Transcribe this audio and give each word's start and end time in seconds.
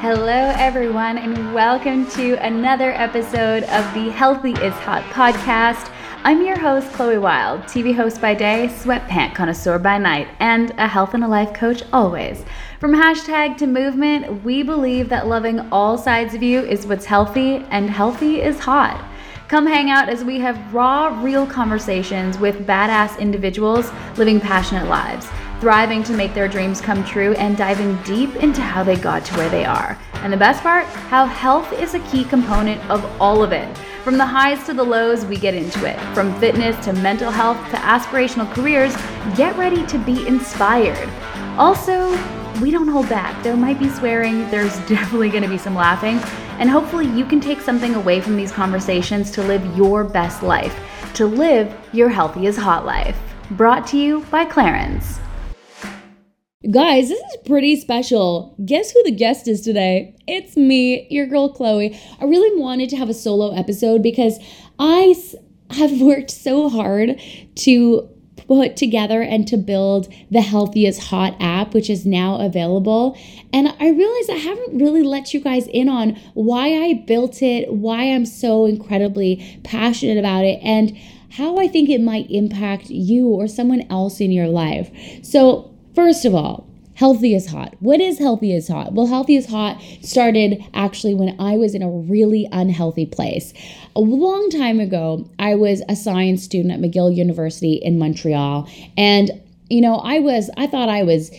Hello, 0.00 0.54
everyone, 0.56 1.18
and 1.18 1.52
welcome 1.52 2.06
to 2.12 2.32
another 2.36 2.92
episode 2.92 3.64
of 3.64 3.84
the 3.92 4.08
Healthy 4.08 4.52
is 4.52 4.72
Hot 4.72 5.02
podcast. 5.12 5.92
I'm 6.24 6.42
your 6.42 6.58
host, 6.58 6.90
Chloe 6.94 7.18
Wilde, 7.18 7.64
TV 7.64 7.94
host 7.94 8.18
by 8.18 8.32
day, 8.32 8.70
sweatpant 8.72 9.34
connoisseur 9.34 9.78
by 9.78 9.98
night, 9.98 10.28
and 10.38 10.70
a 10.78 10.88
health 10.88 11.12
and 11.12 11.22
a 11.22 11.28
life 11.28 11.52
coach 11.52 11.82
always. 11.92 12.46
From 12.78 12.94
hashtag 12.94 13.58
to 13.58 13.66
movement, 13.66 14.42
we 14.42 14.62
believe 14.62 15.10
that 15.10 15.26
loving 15.26 15.60
all 15.70 15.98
sides 15.98 16.32
of 16.32 16.42
you 16.42 16.60
is 16.60 16.86
what's 16.86 17.04
healthy, 17.04 17.56
and 17.68 17.90
healthy 17.90 18.40
is 18.40 18.58
hot. 18.58 19.06
Come 19.48 19.66
hang 19.66 19.90
out 19.90 20.08
as 20.08 20.24
we 20.24 20.38
have 20.38 20.72
raw, 20.72 21.20
real 21.22 21.46
conversations 21.46 22.38
with 22.38 22.66
badass 22.66 23.18
individuals 23.18 23.90
living 24.16 24.40
passionate 24.40 24.88
lives, 24.88 25.28
thriving 25.60 26.02
to 26.04 26.12
make 26.14 26.34
their 26.34 26.48
dreams 26.48 26.80
come 26.80 27.04
true, 27.04 27.32
and 27.34 27.56
diving 27.56 27.96
deep 28.02 28.34
into 28.36 28.62
how 28.62 28.82
they 28.82 28.96
got 28.96 29.24
to 29.26 29.36
where 29.36 29.50
they 29.50 29.64
are. 29.64 29.98
And 30.14 30.32
the 30.32 30.36
best 30.36 30.62
part, 30.62 30.86
how 30.86 31.26
health 31.26 31.72
is 31.74 31.94
a 31.94 32.00
key 32.10 32.24
component 32.24 32.80
of 32.90 33.04
all 33.20 33.42
of 33.42 33.52
it. 33.52 33.76
From 34.02 34.16
the 34.16 34.24
highs 34.24 34.64
to 34.64 34.72
the 34.72 34.82
lows, 34.82 35.26
we 35.26 35.36
get 35.36 35.54
into 35.54 35.84
it. 35.84 36.00
From 36.14 36.38
fitness 36.40 36.82
to 36.86 36.94
mental 36.94 37.30
health 37.30 37.58
to 37.70 37.76
aspirational 37.76 38.50
careers, 38.52 38.96
get 39.36 39.56
ready 39.58 39.86
to 39.86 39.98
be 39.98 40.26
inspired. 40.26 41.08
Also, 41.58 42.10
we 42.62 42.70
don't 42.70 42.88
hold 42.88 43.08
back. 43.10 43.42
There 43.42 43.56
might 43.56 43.78
be 43.78 43.90
swearing, 43.90 44.50
there's 44.50 44.78
definitely 44.88 45.28
going 45.28 45.42
to 45.42 45.48
be 45.48 45.58
some 45.58 45.74
laughing, 45.74 46.18
and 46.58 46.70
hopefully 46.70 47.06
you 47.06 47.26
can 47.26 47.40
take 47.40 47.60
something 47.60 47.94
away 47.94 48.20
from 48.20 48.36
these 48.36 48.52
conversations 48.52 49.30
to 49.32 49.42
live 49.42 49.64
your 49.76 50.04
best 50.04 50.42
life, 50.42 50.74
to 51.14 51.26
live 51.26 51.74
your 51.92 52.08
healthiest 52.08 52.58
hot 52.58 52.86
life. 52.86 53.18
Brought 53.52 53.86
to 53.88 53.98
you 53.98 54.20
by 54.30 54.46
Clarins. 54.46 55.20
Guys, 56.68 57.08
this 57.08 57.18
is 57.18 57.36
pretty 57.46 57.74
special. 57.74 58.54
Guess 58.62 58.90
who 58.90 59.02
the 59.04 59.10
guest 59.10 59.48
is 59.48 59.62
today? 59.62 60.14
It's 60.26 60.58
me, 60.58 61.06
your 61.08 61.24
girl 61.24 61.48
Chloe. 61.48 61.98
I 62.20 62.26
really 62.26 62.60
wanted 62.60 62.90
to 62.90 62.96
have 62.96 63.08
a 63.08 63.14
solo 63.14 63.54
episode 63.54 64.02
because 64.02 64.38
I 64.78 65.16
have 65.70 65.90
worked 66.02 66.30
so 66.30 66.68
hard 66.68 67.18
to 67.54 68.10
put 68.46 68.76
together 68.76 69.22
and 69.22 69.48
to 69.48 69.56
build 69.56 70.12
the 70.30 70.42
Healthy 70.42 70.84
is 70.84 70.98
Hot 70.98 71.34
app, 71.40 71.72
which 71.72 71.88
is 71.88 72.04
now 72.04 72.38
available. 72.38 73.16
And 73.54 73.68
I 73.68 73.88
realize 73.88 74.28
I 74.28 74.36
haven't 74.36 74.76
really 74.76 75.02
let 75.02 75.32
you 75.32 75.40
guys 75.40 75.66
in 75.66 75.88
on 75.88 76.20
why 76.34 76.74
I 76.74 77.02
built 77.06 77.40
it, 77.40 77.72
why 77.72 78.02
I'm 78.02 78.26
so 78.26 78.66
incredibly 78.66 79.60
passionate 79.64 80.18
about 80.18 80.44
it, 80.44 80.60
and 80.62 80.94
how 81.30 81.56
I 81.56 81.68
think 81.68 81.88
it 81.88 82.02
might 82.02 82.30
impact 82.30 82.90
you 82.90 83.28
or 83.28 83.48
someone 83.48 83.86
else 83.88 84.20
in 84.20 84.30
your 84.30 84.48
life. 84.48 84.90
So, 85.22 85.69
First 85.94 86.24
of 86.24 86.34
all, 86.34 86.66
Healthy 87.00 87.34
is 87.34 87.46
hot. 87.46 87.74
What 87.80 87.98
is 87.98 88.18
healthy 88.18 88.52
is 88.52 88.68
hot? 88.68 88.92
Well, 88.92 89.06
healthy 89.06 89.34
is 89.34 89.46
hot 89.46 89.80
started 90.02 90.62
actually 90.74 91.14
when 91.14 91.34
I 91.40 91.56
was 91.56 91.74
in 91.74 91.82
a 91.82 91.88
really 91.88 92.46
unhealthy 92.52 93.06
place. 93.06 93.54
A 93.96 94.00
long 94.00 94.50
time 94.50 94.80
ago, 94.80 95.26
I 95.38 95.54
was 95.54 95.82
a 95.88 95.96
science 95.96 96.42
student 96.42 96.74
at 96.74 96.78
McGill 96.78 97.16
University 97.16 97.72
in 97.72 97.98
Montreal, 97.98 98.68
and 98.98 99.30
you 99.70 99.80
know, 99.80 99.96
I 99.96 100.18
was, 100.18 100.50
I 100.56 100.66
thought 100.66 100.88
I 100.88 101.04
was 101.04 101.30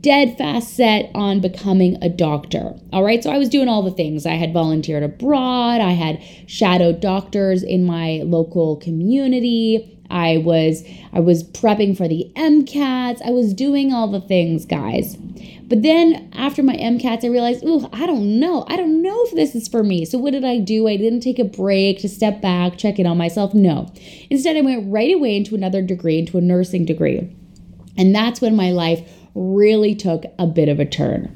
dead 0.00 0.36
fast 0.36 0.76
set 0.76 1.10
on 1.14 1.40
becoming 1.40 1.96
a 2.02 2.08
doctor. 2.08 2.74
All 2.92 3.02
right. 3.02 3.24
So 3.24 3.30
I 3.30 3.38
was 3.38 3.48
doing 3.48 3.68
all 3.68 3.82
the 3.82 3.90
things. 3.90 4.26
I 4.26 4.34
had 4.34 4.52
volunteered 4.52 5.02
abroad, 5.02 5.80
I 5.80 5.92
had 5.92 6.22
shadowed 6.46 7.00
doctors 7.00 7.62
in 7.62 7.84
my 7.84 8.22
local 8.24 8.76
community. 8.76 9.94
I 10.10 10.38
was 10.38 10.84
I 11.12 11.20
was 11.20 11.44
prepping 11.44 11.96
for 11.96 12.08
the 12.08 12.30
MCATs. 12.34 13.20
I 13.22 13.30
was 13.30 13.52
doing 13.52 13.92
all 13.92 14.08
the 14.08 14.20
things, 14.20 14.64
guys. 14.64 15.16
But 15.16 15.82
then 15.82 16.30
after 16.32 16.62
my 16.62 16.74
MCATs, 16.76 17.24
I 17.24 17.28
realized, 17.28 17.62
oh, 17.66 17.90
I 17.92 18.06
don't 18.06 18.40
know. 18.40 18.64
I 18.68 18.76
don't 18.76 19.02
know 19.02 19.24
if 19.24 19.34
this 19.34 19.54
is 19.54 19.68
for 19.68 19.84
me. 19.84 20.06
So 20.06 20.16
what 20.16 20.32
did 20.32 20.44
I 20.44 20.58
do? 20.58 20.88
I 20.88 20.96
didn't 20.96 21.20
take 21.20 21.38
a 21.38 21.44
break 21.44 22.00
to 22.00 22.08
step 22.08 22.40
back, 22.40 22.78
check 22.78 22.98
in 22.98 23.06
on 23.06 23.18
myself. 23.18 23.52
No. 23.52 23.92
Instead, 24.30 24.56
I 24.56 24.62
went 24.62 24.90
right 24.90 25.14
away 25.14 25.36
into 25.36 25.54
another 25.54 25.82
degree, 25.82 26.18
into 26.18 26.38
a 26.38 26.40
nursing 26.40 26.86
degree. 26.86 27.30
And 27.98 28.14
that's 28.14 28.40
when 28.40 28.56
my 28.56 28.70
life 28.70 29.06
really 29.34 29.94
took 29.94 30.24
a 30.38 30.46
bit 30.46 30.68
of 30.68 30.80
a 30.80 30.86
turn. 30.86 31.34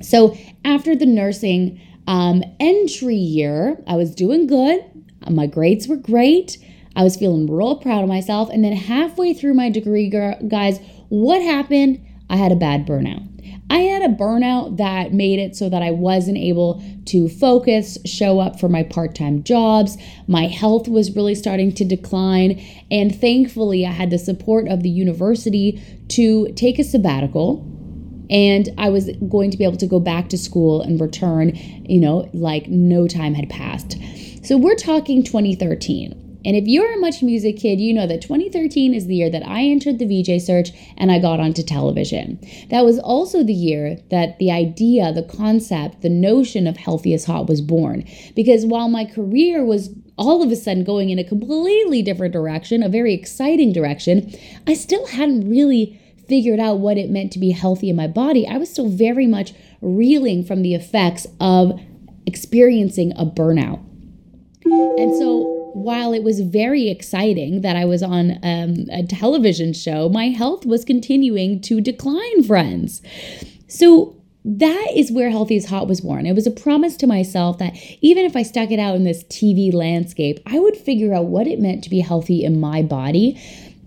So 0.00 0.36
after 0.64 0.94
the 0.94 1.06
nursing 1.06 1.80
um, 2.06 2.42
entry 2.60 3.16
year, 3.16 3.82
I 3.86 3.96
was 3.96 4.14
doing 4.14 4.46
good. 4.46 4.84
My 5.28 5.46
grades 5.46 5.88
were 5.88 5.96
great. 5.96 6.58
I 6.94 7.02
was 7.02 7.16
feeling 7.16 7.46
real 7.50 7.76
proud 7.76 8.02
of 8.02 8.08
myself. 8.08 8.50
And 8.50 8.62
then 8.64 8.74
halfway 8.74 9.32
through 9.32 9.54
my 9.54 9.70
degree, 9.70 10.08
guys, 10.08 10.80
what 11.08 11.40
happened? 11.40 12.04
I 12.28 12.36
had 12.36 12.52
a 12.52 12.56
bad 12.56 12.86
burnout. 12.86 13.26
I 13.70 13.78
had 13.78 14.02
a 14.02 14.14
burnout 14.14 14.76
that 14.76 15.12
made 15.12 15.38
it 15.38 15.56
so 15.56 15.68
that 15.68 15.82
I 15.82 15.90
wasn't 15.90 16.38
able 16.38 16.82
to 17.06 17.28
focus, 17.28 17.98
show 18.04 18.38
up 18.38 18.60
for 18.60 18.68
my 18.68 18.82
part 18.82 19.14
time 19.14 19.42
jobs. 19.42 19.96
My 20.26 20.46
health 20.46 20.88
was 20.88 21.16
really 21.16 21.34
starting 21.34 21.72
to 21.72 21.84
decline. 21.84 22.62
And 22.90 23.18
thankfully, 23.18 23.86
I 23.86 23.90
had 23.90 24.10
the 24.10 24.18
support 24.18 24.68
of 24.68 24.82
the 24.82 24.90
university 24.90 25.82
to 26.08 26.52
take 26.52 26.78
a 26.78 26.84
sabbatical. 26.84 27.66
And 28.30 28.68
I 28.78 28.88
was 28.88 29.10
going 29.28 29.50
to 29.50 29.56
be 29.56 29.64
able 29.64 29.76
to 29.78 29.86
go 29.86 30.00
back 30.00 30.28
to 30.30 30.38
school 30.38 30.80
and 30.80 31.00
return, 31.00 31.54
you 31.54 32.00
know, 32.00 32.30
like 32.32 32.68
no 32.68 33.06
time 33.06 33.34
had 33.34 33.50
passed. 33.50 33.96
So 34.44 34.56
we're 34.56 34.74
talking 34.74 35.22
2013. 35.22 36.21
And 36.44 36.56
if 36.56 36.66
you're 36.66 36.92
a 36.92 36.96
MuchMusic 36.96 37.60
kid, 37.60 37.80
you 37.80 37.92
know 37.92 38.06
that 38.06 38.22
2013 38.22 38.94
is 38.94 39.06
the 39.06 39.14
year 39.14 39.30
that 39.30 39.46
I 39.46 39.62
entered 39.62 39.98
the 39.98 40.06
VJ 40.06 40.42
search 40.42 40.70
and 40.96 41.12
I 41.12 41.18
got 41.18 41.40
onto 41.40 41.62
television. 41.62 42.40
That 42.70 42.84
was 42.84 42.98
also 42.98 43.42
the 43.42 43.52
year 43.52 43.98
that 44.10 44.38
the 44.38 44.50
idea, 44.50 45.12
the 45.12 45.22
concept, 45.22 46.02
the 46.02 46.08
notion 46.08 46.66
of 46.66 46.76
Healthy 46.76 47.14
is 47.14 47.26
Hot 47.26 47.48
was 47.48 47.60
born. 47.60 48.04
Because 48.34 48.66
while 48.66 48.88
my 48.88 49.04
career 49.04 49.64
was 49.64 49.90
all 50.16 50.42
of 50.42 50.50
a 50.50 50.56
sudden 50.56 50.84
going 50.84 51.10
in 51.10 51.18
a 51.18 51.24
completely 51.24 52.02
different 52.02 52.32
direction, 52.32 52.82
a 52.82 52.88
very 52.88 53.14
exciting 53.14 53.72
direction, 53.72 54.32
I 54.66 54.74
still 54.74 55.06
hadn't 55.06 55.48
really 55.48 55.98
figured 56.28 56.60
out 56.60 56.78
what 56.78 56.96
it 56.96 57.10
meant 57.10 57.32
to 57.32 57.38
be 57.38 57.50
healthy 57.50 57.90
in 57.90 57.96
my 57.96 58.06
body. 58.06 58.46
I 58.46 58.56
was 58.56 58.70
still 58.70 58.88
very 58.88 59.26
much 59.26 59.52
reeling 59.80 60.44
from 60.44 60.62
the 60.62 60.74
effects 60.74 61.26
of 61.40 61.78
experiencing 62.26 63.12
a 63.16 63.26
burnout. 63.26 63.80
And 64.64 65.14
so 65.18 65.51
while 65.74 66.12
it 66.12 66.22
was 66.22 66.40
very 66.40 66.88
exciting 66.88 67.62
that 67.62 67.76
I 67.76 67.84
was 67.84 68.02
on 68.02 68.32
um, 68.42 68.86
a 68.92 69.04
television 69.08 69.72
show, 69.72 70.08
my 70.08 70.28
health 70.28 70.66
was 70.66 70.84
continuing 70.84 71.60
to 71.62 71.80
decline, 71.80 72.42
friends. 72.42 73.02
So 73.68 74.16
that 74.44 74.88
is 74.94 75.12
where 75.12 75.30
Healthy 75.30 75.56
is 75.56 75.66
Hot 75.66 75.86
was 75.86 76.00
born. 76.00 76.26
It 76.26 76.34
was 76.34 76.46
a 76.46 76.50
promise 76.50 76.96
to 76.98 77.06
myself 77.06 77.58
that 77.58 77.74
even 78.00 78.24
if 78.24 78.34
I 78.34 78.42
stuck 78.42 78.70
it 78.70 78.80
out 78.80 78.96
in 78.96 79.04
this 79.04 79.22
TV 79.24 79.72
landscape, 79.72 80.40
I 80.46 80.58
would 80.58 80.76
figure 80.76 81.14
out 81.14 81.26
what 81.26 81.46
it 81.46 81.60
meant 81.60 81.84
to 81.84 81.90
be 81.90 82.00
healthy 82.00 82.44
in 82.44 82.60
my 82.60 82.82
body. 82.82 83.40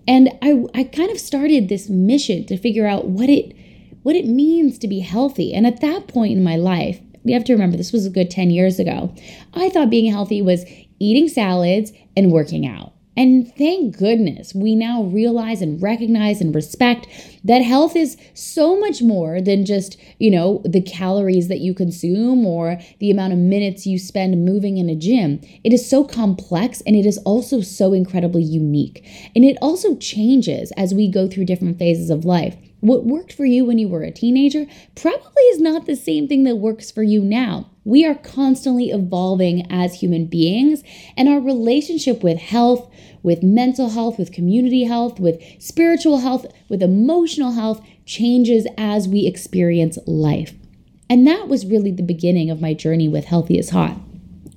And 0.08 0.30
I, 0.40 0.64
I 0.74 0.84
kind 0.84 1.10
of 1.10 1.18
started 1.18 1.68
this 1.68 1.88
mission 1.90 2.46
to 2.46 2.56
figure 2.56 2.86
out 2.86 3.06
what 3.06 3.28
it 3.28 3.54
what 4.02 4.14
it 4.14 4.24
means 4.24 4.78
to 4.78 4.86
be 4.86 5.00
healthy. 5.00 5.52
And 5.52 5.66
at 5.66 5.80
that 5.80 6.06
point 6.06 6.32
in 6.32 6.44
my 6.44 6.54
life, 6.54 7.00
you 7.24 7.34
have 7.34 7.42
to 7.44 7.52
remember 7.52 7.76
this 7.76 7.92
was 7.92 8.06
a 8.06 8.10
good 8.10 8.30
10 8.30 8.50
years 8.50 8.78
ago. 8.78 9.12
I 9.52 9.68
thought 9.68 9.90
being 9.90 10.10
healthy 10.10 10.40
was 10.40 10.64
eating 10.98 11.28
salads, 11.28 11.92
and 12.16 12.32
working 12.32 12.66
out. 12.66 12.92
And 13.18 13.50
thank 13.56 13.96
goodness 13.96 14.54
we 14.54 14.76
now 14.76 15.04
realize 15.04 15.62
and 15.62 15.82
recognize 15.82 16.42
and 16.42 16.54
respect 16.54 17.08
that 17.44 17.62
health 17.62 17.96
is 17.96 18.18
so 18.34 18.78
much 18.78 19.00
more 19.00 19.40
than 19.40 19.64
just, 19.64 19.96
you 20.18 20.30
know, 20.30 20.60
the 20.66 20.82
calories 20.82 21.48
that 21.48 21.60
you 21.60 21.72
consume 21.72 22.44
or 22.44 22.78
the 23.00 23.10
amount 23.10 23.32
of 23.32 23.38
minutes 23.38 23.86
you 23.86 23.98
spend 23.98 24.44
moving 24.44 24.76
in 24.76 24.90
a 24.90 24.94
gym. 24.94 25.40
It 25.64 25.72
is 25.72 25.88
so 25.88 26.04
complex 26.04 26.82
and 26.86 26.94
it 26.94 27.06
is 27.06 27.16
also 27.18 27.62
so 27.62 27.94
incredibly 27.94 28.42
unique. 28.42 29.02
And 29.34 29.46
it 29.46 29.56
also 29.62 29.96
changes 29.96 30.70
as 30.76 30.92
we 30.92 31.10
go 31.10 31.26
through 31.26 31.46
different 31.46 31.78
phases 31.78 32.10
of 32.10 32.26
life. 32.26 32.56
What 32.80 33.06
worked 33.06 33.32
for 33.32 33.46
you 33.46 33.64
when 33.64 33.78
you 33.78 33.88
were 33.88 34.02
a 34.02 34.10
teenager 34.10 34.66
probably 34.94 35.42
is 35.44 35.58
not 35.58 35.86
the 35.86 35.96
same 35.96 36.28
thing 36.28 36.44
that 36.44 36.56
works 36.56 36.90
for 36.90 37.02
you 37.02 37.22
now. 37.22 37.70
We 37.86 38.04
are 38.04 38.16
constantly 38.16 38.90
evolving 38.90 39.70
as 39.70 40.00
human 40.00 40.26
beings, 40.26 40.82
and 41.16 41.28
our 41.28 41.38
relationship 41.38 42.20
with 42.20 42.36
health, 42.36 42.90
with 43.22 43.44
mental 43.44 43.90
health, 43.90 44.18
with 44.18 44.32
community 44.32 44.84
health, 44.84 45.20
with 45.20 45.40
spiritual 45.60 46.18
health, 46.18 46.46
with 46.68 46.82
emotional 46.82 47.52
health 47.52 47.80
changes 48.04 48.66
as 48.76 49.06
we 49.06 49.24
experience 49.24 49.98
life. 50.04 50.52
And 51.08 51.24
that 51.28 51.46
was 51.46 51.64
really 51.64 51.92
the 51.92 52.02
beginning 52.02 52.50
of 52.50 52.60
my 52.60 52.74
journey 52.74 53.06
with 53.06 53.26
Healthy 53.26 53.56
is 53.56 53.70
Hot. 53.70 53.96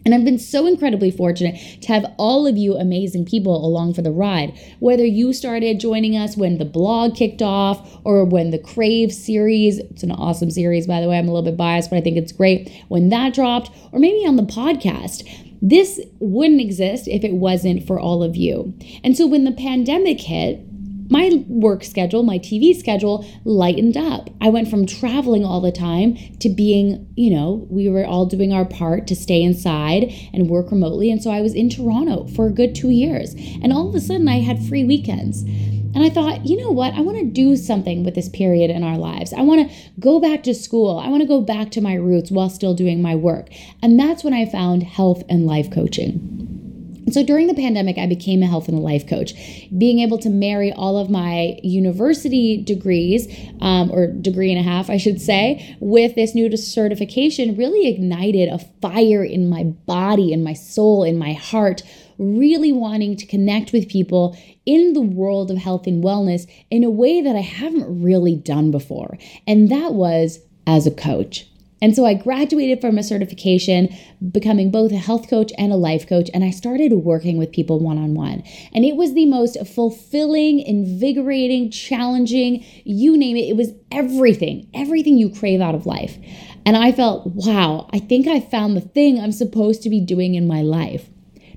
And 0.09 0.15
I've 0.15 0.25
been 0.25 0.39
so 0.39 0.65
incredibly 0.65 1.11
fortunate 1.11 1.83
to 1.83 1.87
have 1.89 2.03
all 2.17 2.47
of 2.47 2.57
you 2.57 2.75
amazing 2.75 3.25
people 3.25 3.63
along 3.63 3.93
for 3.93 4.01
the 4.01 4.09
ride. 4.09 4.59
Whether 4.79 5.05
you 5.05 5.33
started 5.33 5.79
joining 5.79 6.17
us 6.17 6.35
when 6.35 6.57
the 6.57 6.65
blog 6.65 7.15
kicked 7.15 7.43
off 7.43 7.99
or 8.03 8.25
when 8.25 8.49
the 8.49 8.57
Crave 8.57 9.13
series, 9.13 9.77
it's 9.77 10.01
an 10.01 10.11
awesome 10.11 10.49
series, 10.49 10.87
by 10.87 10.99
the 10.99 11.07
way, 11.07 11.19
I'm 11.19 11.27
a 11.27 11.31
little 11.31 11.47
bit 11.47 11.57
biased, 11.57 11.91
but 11.91 11.97
I 11.97 12.01
think 12.01 12.17
it's 12.17 12.31
great, 12.31 12.71
when 12.87 13.09
that 13.09 13.35
dropped, 13.35 13.69
or 13.91 13.99
maybe 13.99 14.25
on 14.25 14.35
the 14.35 14.41
podcast. 14.41 15.29
This 15.61 16.01
wouldn't 16.17 16.59
exist 16.59 17.07
if 17.07 17.23
it 17.23 17.33
wasn't 17.33 17.85
for 17.85 17.99
all 17.99 18.23
of 18.23 18.35
you. 18.35 18.73
And 19.03 19.15
so 19.15 19.27
when 19.27 19.43
the 19.43 19.51
pandemic 19.51 20.21
hit, 20.21 20.65
my 21.09 21.43
work 21.47 21.83
schedule, 21.83 22.23
my 22.23 22.37
TV 22.37 22.75
schedule 22.75 23.25
lightened 23.43 23.97
up. 23.97 24.29
I 24.39 24.49
went 24.49 24.69
from 24.69 24.85
traveling 24.85 25.43
all 25.43 25.59
the 25.59 25.71
time 25.71 26.15
to 26.39 26.49
being, 26.49 27.11
you 27.15 27.31
know, 27.31 27.67
we 27.69 27.89
were 27.89 28.05
all 28.05 28.25
doing 28.25 28.53
our 28.53 28.65
part 28.65 29.07
to 29.07 29.15
stay 29.15 29.41
inside 29.41 30.13
and 30.33 30.49
work 30.49 30.71
remotely. 30.71 31.11
And 31.11 31.21
so 31.21 31.31
I 31.31 31.41
was 31.41 31.55
in 31.55 31.69
Toronto 31.69 32.27
for 32.27 32.47
a 32.47 32.51
good 32.51 32.75
two 32.75 32.91
years. 32.91 33.33
And 33.33 33.73
all 33.73 33.89
of 33.89 33.95
a 33.95 33.99
sudden 33.99 34.27
I 34.27 34.39
had 34.39 34.63
free 34.63 34.83
weekends. 34.83 35.41
And 35.95 36.03
I 36.03 36.09
thought, 36.11 36.45
you 36.45 36.55
know 36.57 36.69
what? 36.69 36.93
I 36.93 37.01
want 37.01 37.17
to 37.17 37.25
do 37.25 37.55
something 37.55 38.03
with 38.03 38.13
this 38.13 38.29
period 38.29 38.69
in 38.69 38.83
our 38.83 38.97
lives. 38.97 39.33
I 39.33 39.41
want 39.41 39.67
to 39.67 39.75
go 39.99 40.19
back 40.19 40.43
to 40.43 40.53
school. 40.53 40.99
I 40.99 41.09
want 41.09 41.21
to 41.23 41.27
go 41.27 41.41
back 41.41 41.71
to 41.71 41.81
my 41.81 41.95
roots 41.95 42.29
while 42.29 42.49
still 42.49 42.75
doing 42.75 43.01
my 43.01 43.15
work. 43.15 43.49
And 43.81 43.99
that's 43.99 44.23
when 44.23 44.33
I 44.33 44.45
found 44.45 44.83
health 44.83 45.23
and 45.27 45.47
life 45.47 45.71
coaching. 45.71 46.48
So 47.11 47.23
during 47.23 47.47
the 47.47 47.53
pandemic, 47.53 47.97
I 47.97 48.07
became 48.07 48.43
a 48.43 48.47
health 48.47 48.67
and 48.67 48.77
a 48.77 48.81
life 48.81 49.07
coach. 49.07 49.33
Being 49.77 49.99
able 49.99 50.17
to 50.19 50.29
marry 50.29 50.71
all 50.71 50.97
of 50.97 51.09
my 51.09 51.59
university 51.63 52.61
degrees, 52.61 53.27
um, 53.61 53.91
or 53.91 54.07
degree 54.07 54.51
and 54.51 54.59
a 54.59 54.63
half, 54.63 54.89
I 54.89 54.97
should 54.97 55.21
say, 55.21 55.77
with 55.79 56.15
this 56.15 56.35
new 56.35 56.55
certification 56.55 57.55
really 57.55 57.87
ignited 57.87 58.49
a 58.49 58.59
fire 58.81 59.23
in 59.23 59.49
my 59.49 59.63
body, 59.63 60.31
in 60.31 60.43
my 60.43 60.53
soul, 60.53 61.03
in 61.03 61.17
my 61.17 61.33
heart, 61.33 61.81
really 62.17 62.71
wanting 62.71 63.15
to 63.15 63.25
connect 63.25 63.71
with 63.71 63.89
people 63.89 64.37
in 64.65 64.93
the 64.93 65.01
world 65.01 65.49
of 65.49 65.57
health 65.57 65.87
and 65.87 66.03
wellness 66.03 66.49
in 66.69 66.83
a 66.83 66.89
way 66.89 67.21
that 67.21 67.35
I 67.35 67.41
haven't 67.41 68.01
really 68.01 68.35
done 68.35 68.71
before. 68.71 69.17
And 69.47 69.69
that 69.69 69.93
was 69.93 70.39
as 70.67 70.85
a 70.85 70.91
coach. 70.91 71.48
And 71.81 71.95
so 71.95 72.05
I 72.05 72.13
graduated 72.13 72.81
from 72.81 72.97
a 72.97 73.03
certification, 73.03 73.95
becoming 74.31 74.69
both 74.69 74.91
a 74.91 74.97
health 74.97 75.29
coach 75.29 75.51
and 75.57 75.71
a 75.71 75.77
life 75.77 76.07
coach, 76.07 76.29
and 76.33 76.43
I 76.43 76.49
started 76.49 76.91
working 76.93 77.37
with 77.37 77.51
people 77.51 77.79
one 77.79 77.97
on 77.97 78.13
one. 78.15 78.43
And 78.73 78.83
it 78.83 78.95
was 78.95 79.13
the 79.13 79.25
most 79.25 79.57
fulfilling, 79.65 80.59
invigorating, 80.59 81.71
challenging, 81.71 82.65
you 82.83 83.17
name 83.17 83.37
it. 83.37 83.49
It 83.49 83.55
was 83.55 83.71
everything, 83.91 84.69
everything 84.73 85.17
you 85.17 85.29
crave 85.29 85.61
out 85.61 85.75
of 85.75 85.85
life. 85.85 86.17
And 86.65 86.75
I 86.75 86.91
felt, 86.91 87.25
wow, 87.27 87.89
I 87.91 87.99
think 87.99 88.27
I 88.27 88.39
found 88.39 88.75
the 88.75 88.81
thing 88.81 89.19
I'm 89.19 89.31
supposed 89.31 89.81
to 89.83 89.89
be 89.89 90.01
doing 90.01 90.35
in 90.35 90.47
my 90.47 90.61
life. 90.61 91.09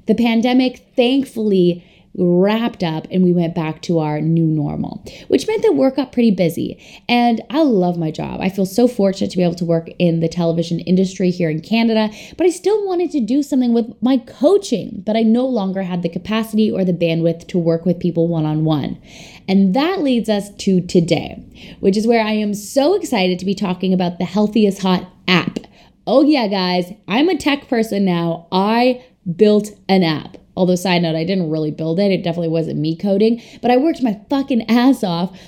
The 0.07 0.15
pandemic, 0.15 0.93
thankfully, 0.97 1.85
wrapped 2.15 2.83
up 2.83 3.07
and 3.11 3.23
we 3.23 3.33
went 3.33 3.55
back 3.55 3.81
to 3.83 3.99
our 3.99 4.21
new 4.21 4.45
normal, 4.45 5.05
which 5.29 5.47
meant 5.47 5.63
that 5.63 5.75
work 5.75 5.97
got 5.97 6.13
pretty 6.13 6.31
busy. 6.31 6.79
And 7.09 7.41
I 7.49 7.63
love 7.63 7.99
my 7.99 8.11
job. 8.11 8.41
I 8.41 8.49
feel 8.49 8.67
so 8.67 8.87
fortunate 8.87 9.31
to 9.31 9.37
be 9.37 9.43
able 9.43 9.55
to 9.57 9.65
work 9.65 9.89
in 9.99 10.21
the 10.21 10.29
television 10.29 10.81
industry 10.81 11.31
here 11.31 11.49
in 11.49 11.61
Canada, 11.61 12.11
but 12.37 12.47
I 12.47 12.51
still 12.51 12.87
wanted 12.87 13.11
to 13.13 13.21
do 13.21 13.43
something 13.43 13.73
with 13.73 13.95
my 14.03 14.19
coaching, 14.19 15.03
but 15.07 15.17
I 15.17 15.23
no 15.23 15.47
longer 15.47 15.83
had 15.83 16.03
the 16.03 16.09
capacity 16.09 16.71
or 16.71 16.85
the 16.85 16.93
bandwidth 16.93 17.49
to 17.49 17.59
work 17.59 17.87
with 17.87 17.99
people 17.99 18.29
one 18.29 18.45
on 18.45 18.65
one. 18.65 19.01
And 19.49 19.75
that 19.75 20.01
leads 20.01 20.29
us 20.29 20.55
to 20.57 20.81
today, 20.83 21.43
which 21.81 21.97
is 21.97 22.07
where 22.07 22.25
I 22.25 22.33
am 22.33 22.55
so 22.55 22.95
excited 22.95 23.39
to 23.39 23.47
be 23.47 23.55
talking 23.55 23.95
about 23.95 24.19
the 24.19 24.25
Healthy 24.25 24.67
is 24.67 24.81
Hot 24.81 25.09
app. 25.27 25.59
Oh, 26.07 26.23
yeah, 26.23 26.49
guys, 26.49 26.93
I'm 27.09 27.29
a 27.29 27.39
tech 27.39 27.69
person 27.69 28.05
now. 28.05 28.49
I 28.51 29.05
built 29.37 29.71
an 29.89 30.03
app. 30.03 30.37
Although, 30.57 30.75
side 30.75 31.03
note, 31.03 31.17
I 31.17 31.25
didn't 31.25 31.51
really 31.51 31.71
build 31.71 31.99
it. 31.99 32.13
It 32.13 32.23
definitely 32.23 32.49
wasn't 32.49 32.79
me 32.79 32.97
coding, 32.97 33.43
but 33.61 33.71
I 33.71 33.77
worked 33.77 34.03
my 34.03 34.21
fucking 34.29 34.69
ass 34.69 35.03
off 35.03 35.39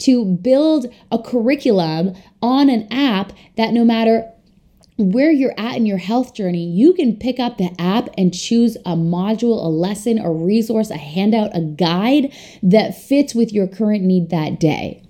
to 0.00 0.24
build 0.24 0.86
a 1.12 1.18
curriculum 1.18 2.14
on 2.42 2.68
an 2.68 2.88
app 2.90 3.32
that 3.56 3.72
no 3.72 3.84
matter 3.84 4.30
where 4.96 5.30
you're 5.30 5.54
at 5.58 5.76
in 5.76 5.86
your 5.86 5.98
health 5.98 6.34
journey, 6.34 6.64
you 6.64 6.92
can 6.94 7.16
pick 7.16 7.40
up 7.40 7.58
the 7.58 7.70
app 7.78 8.08
and 8.16 8.32
choose 8.32 8.76
a 8.86 8.94
module, 8.94 9.64
a 9.64 9.68
lesson, 9.68 10.18
a 10.18 10.30
resource, 10.30 10.90
a 10.90 10.96
handout, 10.96 11.54
a 11.56 11.60
guide 11.60 12.32
that 12.62 12.96
fits 12.96 13.34
with 13.34 13.52
your 13.52 13.66
current 13.66 14.02
need 14.02 14.30
that 14.30 14.60
day. 14.60 15.02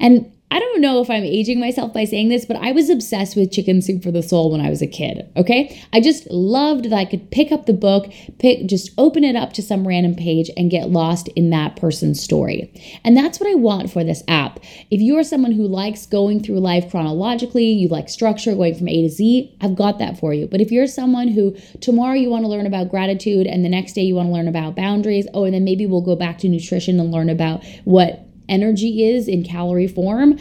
And 0.00 0.30
I 0.52 0.58
don't 0.58 0.82
know 0.82 1.00
if 1.00 1.08
I'm 1.08 1.24
aging 1.24 1.60
myself 1.60 1.94
by 1.94 2.04
saying 2.04 2.28
this, 2.28 2.44
but 2.44 2.58
I 2.58 2.72
was 2.72 2.90
obsessed 2.90 3.36
with 3.36 3.50
Chicken 3.50 3.80
Soup 3.80 4.02
for 4.02 4.10
the 4.10 4.22
Soul 4.22 4.52
when 4.52 4.60
I 4.60 4.68
was 4.68 4.82
a 4.82 4.86
kid. 4.86 5.26
Okay. 5.34 5.82
I 5.94 6.00
just 6.02 6.30
loved 6.30 6.84
that 6.84 6.92
I 6.92 7.06
could 7.06 7.30
pick 7.30 7.50
up 7.50 7.64
the 7.64 7.72
book, 7.72 8.12
pick, 8.38 8.66
just 8.66 8.90
open 8.98 9.24
it 9.24 9.34
up 9.34 9.54
to 9.54 9.62
some 9.62 9.88
random 9.88 10.14
page 10.14 10.50
and 10.54 10.70
get 10.70 10.90
lost 10.90 11.28
in 11.36 11.48
that 11.50 11.76
person's 11.76 12.22
story. 12.22 12.70
And 13.02 13.16
that's 13.16 13.40
what 13.40 13.50
I 13.50 13.54
want 13.54 13.90
for 13.90 14.04
this 14.04 14.22
app. 14.28 14.60
If 14.90 15.00
you 15.00 15.16
are 15.16 15.24
someone 15.24 15.52
who 15.52 15.66
likes 15.66 16.04
going 16.04 16.42
through 16.42 16.60
life 16.60 16.90
chronologically, 16.90 17.70
you 17.70 17.88
like 17.88 18.10
structure, 18.10 18.54
going 18.54 18.74
from 18.74 18.88
A 18.88 19.02
to 19.04 19.08
Z, 19.08 19.56
I've 19.62 19.74
got 19.74 19.98
that 20.00 20.18
for 20.18 20.34
you. 20.34 20.46
But 20.46 20.60
if 20.60 20.70
you're 20.70 20.86
someone 20.86 21.28
who 21.28 21.56
tomorrow 21.80 22.14
you 22.14 22.28
want 22.28 22.44
to 22.44 22.50
learn 22.50 22.66
about 22.66 22.90
gratitude 22.90 23.46
and 23.46 23.64
the 23.64 23.70
next 23.70 23.94
day 23.94 24.02
you 24.02 24.16
want 24.16 24.28
to 24.28 24.32
learn 24.34 24.48
about 24.48 24.76
boundaries, 24.76 25.26
oh, 25.32 25.44
and 25.44 25.54
then 25.54 25.64
maybe 25.64 25.86
we'll 25.86 26.02
go 26.02 26.14
back 26.14 26.36
to 26.40 26.48
nutrition 26.48 27.00
and 27.00 27.10
learn 27.10 27.30
about 27.30 27.64
what 27.84 28.28
energy 28.48 29.04
is 29.04 29.28
in 29.28 29.44
calorie 29.44 29.88
form, 29.88 30.38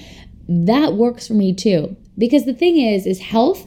that 0.48 0.94
works 0.94 1.28
for 1.28 1.34
me 1.34 1.54
too. 1.54 1.96
Because 2.18 2.46
the 2.46 2.54
thing 2.54 2.78
is, 2.78 3.06
is 3.06 3.20
health 3.20 3.66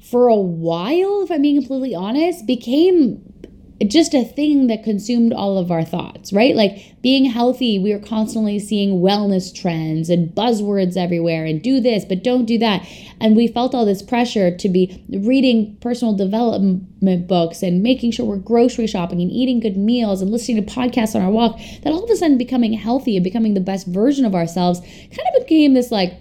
for 0.00 0.28
a 0.28 0.36
while, 0.36 1.22
if 1.22 1.30
I'm 1.30 1.42
being 1.42 1.60
completely 1.60 1.94
honest, 1.94 2.46
became 2.46 3.33
just 3.82 4.14
a 4.14 4.24
thing 4.24 4.68
that 4.68 4.84
consumed 4.84 5.32
all 5.32 5.58
of 5.58 5.70
our 5.70 5.84
thoughts, 5.84 6.32
right? 6.32 6.54
Like 6.54 6.94
being 7.02 7.24
healthy, 7.24 7.78
we 7.78 7.92
are 7.92 7.98
constantly 7.98 8.58
seeing 8.58 9.00
wellness 9.00 9.54
trends 9.54 10.08
and 10.08 10.34
buzzwords 10.34 10.96
everywhere 10.96 11.44
and 11.44 11.60
do 11.60 11.80
this, 11.80 12.04
but 12.04 12.22
don't 12.22 12.44
do 12.44 12.56
that. 12.58 12.86
And 13.20 13.34
we 13.34 13.48
felt 13.48 13.74
all 13.74 13.84
this 13.84 14.02
pressure 14.02 14.56
to 14.56 14.68
be 14.68 15.04
reading 15.10 15.76
personal 15.80 16.14
development 16.14 17.26
books 17.26 17.62
and 17.62 17.82
making 17.82 18.12
sure 18.12 18.26
we're 18.26 18.36
grocery 18.36 18.86
shopping 18.86 19.20
and 19.20 19.30
eating 19.30 19.60
good 19.60 19.76
meals 19.76 20.22
and 20.22 20.30
listening 20.30 20.64
to 20.64 20.72
podcasts 20.72 21.14
on 21.14 21.22
our 21.22 21.30
walk 21.30 21.58
that 21.82 21.92
all 21.92 22.04
of 22.04 22.10
a 22.10 22.16
sudden 22.16 22.38
becoming 22.38 22.72
healthy 22.74 23.16
and 23.16 23.24
becoming 23.24 23.54
the 23.54 23.60
best 23.60 23.86
version 23.86 24.24
of 24.24 24.34
ourselves 24.34 24.80
kind 24.80 25.28
of 25.34 25.42
became 25.42 25.74
this 25.74 25.90
like 25.90 26.14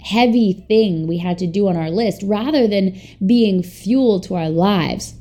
heavy 0.00 0.52
thing 0.68 1.06
we 1.06 1.18
had 1.18 1.38
to 1.38 1.46
do 1.46 1.68
on 1.68 1.76
our 1.76 1.90
list 1.90 2.22
rather 2.24 2.66
than 2.66 2.98
being 3.24 3.62
fuel 3.62 4.20
to 4.20 4.34
our 4.34 4.48
lives. 4.48 5.14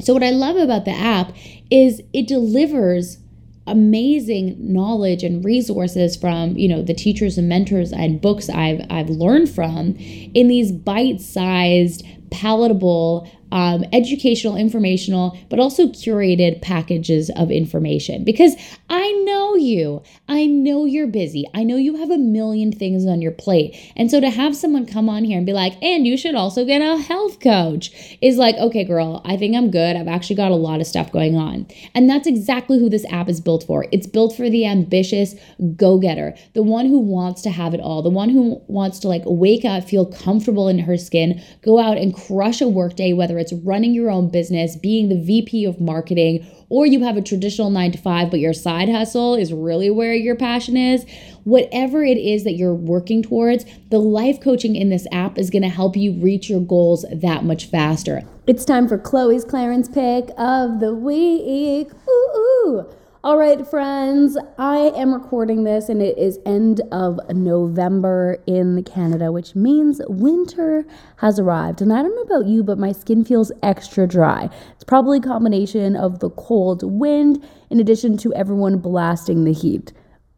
So, 0.00 0.12
what 0.12 0.22
I 0.22 0.30
love 0.30 0.56
about 0.56 0.84
the 0.84 0.92
app 0.92 1.32
is 1.70 2.02
it 2.12 2.26
delivers 2.26 3.18
amazing 3.66 4.56
knowledge 4.58 5.22
and 5.22 5.44
resources 5.44 6.16
from 6.16 6.56
you 6.56 6.68
know 6.68 6.82
the 6.82 6.94
teachers 6.94 7.36
and 7.36 7.48
mentors 7.48 7.92
and 7.92 8.20
books 8.20 8.48
I've 8.48 8.80
I've 8.90 9.10
learned 9.10 9.50
from 9.50 9.94
in 9.98 10.48
these 10.48 10.72
bite-sized 10.72 12.04
palatable 12.30 13.30
um, 13.52 13.84
educational, 13.92 14.56
informational, 14.56 15.38
but 15.48 15.58
also 15.58 15.86
curated 15.88 16.60
packages 16.62 17.30
of 17.36 17.50
information. 17.50 18.24
Because 18.24 18.54
I 18.90 19.10
know 19.24 19.56
you. 19.56 20.02
I 20.28 20.46
know 20.46 20.84
you're 20.84 21.06
busy. 21.06 21.46
I 21.54 21.62
know 21.64 21.76
you 21.76 21.96
have 21.96 22.10
a 22.10 22.18
million 22.18 22.72
things 22.72 23.06
on 23.06 23.22
your 23.22 23.32
plate. 23.32 23.76
And 23.96 24.10
so 24.10 24.20
to 24.20 24.30
have 24.30 24.56
someone 24.56 24.86
come 24.86 25.08
on 25.08 25.24
here 25.24 25.36
and 25.36 25.46
be 25.46 25.52
like, 25.52 25.82
and 25.82 26.06
you 26.06 26.16
should 26.16 26.34
also 26.34 26.64
get 26.64 26.80
a 26.82 27.00
health 27.00 27.40
coach 27.40 28.18
is 28.20 28.36
like, 28.36 28.56
okay, 28.56 28.84
girl, 28.84 29.22
I 29.24 29.36
think 29.36 29.56
I'm 29.56 29.70
good. 29.70 29.96
I've 29.96 30.08
actually 30.08 30.36
got 30.36 30.50
a 30.50 30.56
lot 30.56 30.80
of 30.80 30.86
stuff 30.86 31.12
going 31.12 31.36
on. 31.36 31.66
And 31.94 32.08
that's 32.08 32.26
exactly 32.26 32.78
who 32.78 32.88
this 32.88 33.06
app 33.10 33.28
is 33.28 33.40
built 33.40 33.64
for. 33.64 33.86
It's 33.92 34.06
built 34.06 34.36
for 34.36 34.50
the 34.50 34.66
ambitious 34.66 35.34
go 35.76 35.98
getter, 35.98 36.36
the 36.54 36.62
one 36.62 36.86
who 36.86 36.98
wants 36.98 37.42
to 37.42 37.50
have 37.50 37.74
it 37.74 37.80
all, 37.80 38.02
the 38.02 38.10
one 38.10 38.28
who 38.28 38.62
wants 38.68 38.98
to 39.00 39.08
like 39.08 39.22
wake 39.24 39.64
up, 39.64 39.84
feel 39.84 40.06
comfortable 40.06 40.68
in 40.68 40.78
her 40.78 40.96
skin, 40.96 41.42
go 41.62 41.78
out 41.78 41.96
and 41.96 42.14
crush 42.14 42.60
a 42.60 42.68
workday, 42.68 43.12
whether 43.12 43.37
it's 43.38 43.52
running 43.52 43.94
your 43.94 44.10
own 44.10 44.30
business, 44.30 44.76
being 44.76 45.08
the 45.08 45.20
VP 45.20 45.64
of 45.64 45.80
marketing, 45.80 46.46
or 46.68 46.86
you 46.86 47.02
have 47.04 47.16
a 47.16 47.22
traditional 47.22 47.70
nine 47.70 47.92
to 47.92 47.98
five, 47.98 48.30
but 48.30 48.40
your 48.40 48.52
side 48.52 48.88
hustle 48.88 49.34
is 49.34 49.52
really 49.52 49.90
where 49.90 50.14
your 50.14 50.36
passion 50.36 50.76
is, 50.76 51.06
whatever 51.44 52.04
it 52.04 52.18
is 52.18 52.44
that 52.44 52.52
you're 52.52 52.74
working 52.74 53.22
towards, 53.22 53.64
the 53.90 53.98
life 53.98 54.40
coaching 54.40 54.76
in 54.76 54.90
this 54.90 55.06
app 55.10 55.38
is 55.38 55.50
going 55.50 55.62
to 55.62 55.68
help 55.68 55.96
you 55.96 56.12
reach 56.12 56.50
your 56.50 56.60
goals 56.60 57.06
that 57.10 57.44
much 57.44 57.66
faster. 57.66 58.22
It's 58.46 58.64
time 58.64 58.88
for 58.88 58.98
Chloe's 58.98 59.44
Clarins 59.44 59.92
pick 59.92 60.30
of 60.38 60.80
the 60.80 60.94
week. 60.94 61.90
Ooh, 62.08 62.30
ooh. 62.36 62.86
All 63.28 63.36
right, 63.36 63.66
friends, 63.66 64.38
I 64.56 64.90
am 64.96 65.12
recording 65.12 65.64
this 65.64 65.90
and 65.90 66.00
it 66.00 66.16
is 66.16 66.38
end 66.46 66.80
of 66.90 67.20
November 67.28 68.42
in 68.46 68.82
Canada, 68.84 69.30
which 69.30 69.54
means 69.54 70.00
winter 70.08 70.86
has 71.18 71.38
arrived. 71.38 71.82
And 71.82 71.92
I 71.92 72.00
don't 72.00 72.16
know 72.16 72.22
about 72.22 72.46
you, 72.46 72.62
but 72.62 72.78
my 72.78 72.90
skin 72.90 73.26
feels 73.26 73.52
extra 73.62 74.06
dry. 74.06 74.48
It's 74.72 74.84
probably 74.84 75.18
a 75.18 75.20
combination 75.20 75.94
of 75.94 76.20
the 76.20 76.30
cold 76.30 76.82
wind 76.82 77.46
in 77.68 77.80
addition 77.80 78.16
to 78.16 78.32
everyone 78.32 78.78
blasting 78.78 79.44
the 79.44 79.52
heat. 79.52 79.92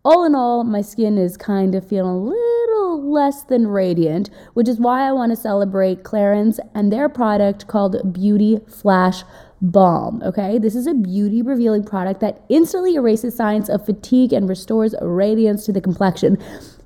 All 0.04 0.25
in 0.25 0.35
all, 0.35 0.64
my 0.64 0.80
skin 0.80 1.16
is 1.16 1.37
kind 1.37 1.76
of 1.76 1.87
feeling 1.87 2.11
a 2.11 2.18
little 2.18 2.50
less 3.11 3.43
than 3.43 3.67
radiant, 3.67 4.31
which 4.55 4.69
is 4.69 4.79
why 4.79 5.07
I 5.07 5.12
want 5.12 5.31
to 5.31 5.37
celebrate 5.37 6.05
Clarins 6.05 6.59
and 6.75 6.93
their 6.93 7.09
product 7.09 7.67
called 7.67 8.12
Beauty 8.12 8.61
Flash 8.69 9.25
Balm. 9.62 10.23
Okay, 10.23 10.59
this 10.59 10.75
is 10.75 10.87
a 10.87 10.95
beauty 10.95 11.43
revealing 11.43 11.85
product 11.85 12.21
that 12.21 12.45
instantly 12.49 12.95
erases 12.95 13.37
signs 13.37 13.69
of 13.69 13.85
fatigue 13.85 14.33
and 14.33 14.49
restores 14.49 14.95
radiance 15.02 15.67
to 15.67 15.73
the 15.73 15.81
complexion. 15.81 16.38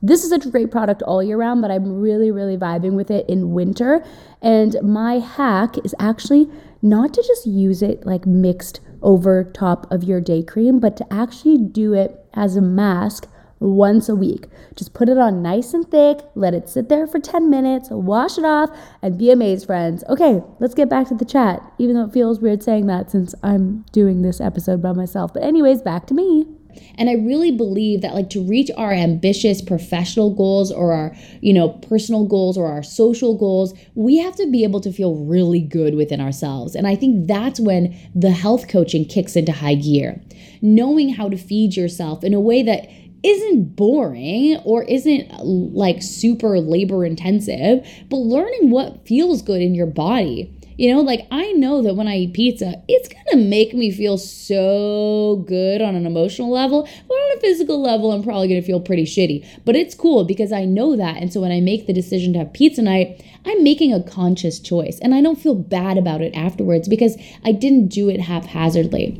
This 0.03 0.25
is 0.25 0.31
such 0.31 0.45
a 0.45 0.51
great 0.51 0.71
product 0.71 1.03
all 1.03 1.23
year 1.23 1.37
round, 1.37 1.63
but 1.63 1.71
I'm 1.71 2.01
really, 2.01 2.31
really 2.31 2.57
vibing 2.57 2.95
with 2.95 3.11
it 3.11 3.29
in 3.29 3.53
winter. 3.53 4.05
And 4.43 4.77
my 4.83 5.21
hack 5.21 5.77
is 5.85 5.95
actually 5.99 6.49
not 6.83 7.15
to 7.15 7.23
just 7.23 7.47
use 7.47 7.81
it 7.81 8.05
like 8.05 8.27
mixed 8.27 8.81
over 9.03 9.45
top 9.45 9.91
of 9.93 10.03
your 10.03 10.21
day 10.21 10.43
cream, 10.43 10.81
but 10.81 10.97
to 10.97 11.13
actually 11.13 11.59
do 11.59 11.95
it 11.95 12.27
as 12.35 12.57
a 12.57 12.61
mask 12.61 13.29
once 13.61 14.09
a 14.09 14.15
week. 14.15 14.47
Just 14.75 14.95
put 14.95 15.09
it 15.09 15.19
on 15.19 15.43
nice 15.43 15.75
and 15.75 15.89
thick, 15.91 16.19
let 16.35 16.55
it 16.55 16.69
sit 16.69 16.89
there 16.89 17.07
for 17.07 17.19
10 17.19 17.49
minutes, 17.51 17.89
wash 17.91 18.39
it 18.39 18.45
off, 18.45 18.71
and 19.03 19.19
be 19.19 19.31
amazed, 19.31 19.67
friends. 19.67 20.05
Okay, 20.09 20.43
let's 20.61 20.75
get 20.75 20.89
back 20.89 21.09
to 21.09 21.15
the 21.15 21.25
chat, 21.25 21.63
even 21.79 21.95
though 21.95 22.05
it 22.05 22.13
feels 22.13 22.41
weird 22.41 22.63
saying 22.63 22.87
that 22.87 23.11
since 23.11 23.35
I'm 23.43 23.85
doing 23.93 24.23
this 24.23 24.41
episode 24.41 24.83
by 24.83 24.93
myself. 24.93 25.33
But, 25.33 25.45
anyways, 25.45 25.83
back 25.83 26.07
to 26.09 26.15
me. 26.15 26.47
And 26.97 27.09
I 27.09 27.15
really 27.15 27.51
believe 27.51 28.01
that 28.03 28.15
like 28.15 28.31
to 28.31 28.43
reach 28.43 28.71
our 28.77 28.93
ambitious 28.93 29.63
professional 29.63 30.35
goals 30.35 30.73
or 30.73 30.93
our, 30.93 31.15
you 31.41 31.53
know, 31.53 31.69
personal 31.69 32.27
goals 32.27 32.57
or 32.57 32.67
our 32.67 32.83
social 32.83 33.37
goals, 33.37 33.75
we 33.95 34.19
have 34.19 34.37
to 34.37 34.51
be 34.51 34.65
able 34.65 34.81
to 34.81 34.93
feel 34.93 35.15
really 35.25 35.61
good 35.61 35.95
within 35.95 36.21
ourselves. 36.21 36.75
And 36.75 36.87
I 36.87 36.97
think 36.97 37.27
that's 37.27 37.61
when 37.61 37.97
the 38.15 38.31
health 38.31 38.69
coaching 38.69 39.05
kicks 39.05 39.37
into 39.37 39.53
high 39.53 39.77
gear. 39.77 40.21
Knowing 40.63 41.11
how 41.11 41.29
to 41.29 41.37
feed 41.37 41.77
yourself 41.77 42.25
in 42.25 42.35
a 42.35 42.41
way 42.41 42.63
that 42.63 42.89
isn't 43.25 43.75
boring 43.75 44.57
or 44.65 44.85
isn't 44.85 45.33
like 45.43 46.03
super 46.03 46.61
labor 46.61 47.05
intensive, 47.05 47.87
but 48.11 48.17
learning 48.17 48.71
what 48.71 49.07
feels 49.07 49.43
good 49.43 49.63
in 49.63 49.75
your 49.75 49.87
body. 49.87 50.55
You 50.77 50.93
know, 50.93 51.03
like 51.03 51.27
I 51.31 51.53
know 51.53 51.83
that 51.83 51.95
when 51.95 52.09
I 52.09 52.17
eat 52.17 52.35
pizza, 52.35 52.83
it's 52.89 53.09
gonna 53.09 53.45
make 53.45 53.75
me 53.75 53.93
feel 53.93 54.19
so 54.19 55.45
good 55.47 55.81
on 55.81 55.95
an 55.95 56.05
emotional 56.05 56.51
level, 56.51 56.89
but 57.07 57.15
on 57.15 57.39
a 57.39 57.41
physical 57.41 57.81
level, 57.81 58.11
I'm 58.11 58.25
probably 58.25 58.49
gonna 58.49 58.61
feel 58.61 58.81
pretty 58.81 59.05
shitty. 59.05 59.47
But 59.65 59.77
it's 59.77 59.95
cool 59.95 60.25
because 60.25 60.53
I 60.53 60.65
know 60.65 60.97
that. 60.97 61.19
And 61.19 61.33
so 61.33 61.41
when 61.41 61.53
I 61.53 61.61
make 61.61 61.87
the 61.87 61.93
decision 61.93 62.33
to 62.33 62.41
have 62.41 62.53
pizza 62.53 62.83
night, 62.83 63.25
I'm 63.47 63.63
making 63.63 63.95
a 63.95 64.03
conscious 64.03 64.59
choice 64.59 64.99
and 65.01 65.15
I 65.15 65.23
don't 65.23 65.39
feel 65.39 65.55
bad 65.55 65.97
about 65.97 66.23
it 66.23 66.35
afterwards 66.35 66.89
because 66.89 67.17
I 67.45 67.53
didn't 67.53 67.89
do 67.89 68.09
it 68.09 68.21
haphazardly. 68.21 69.17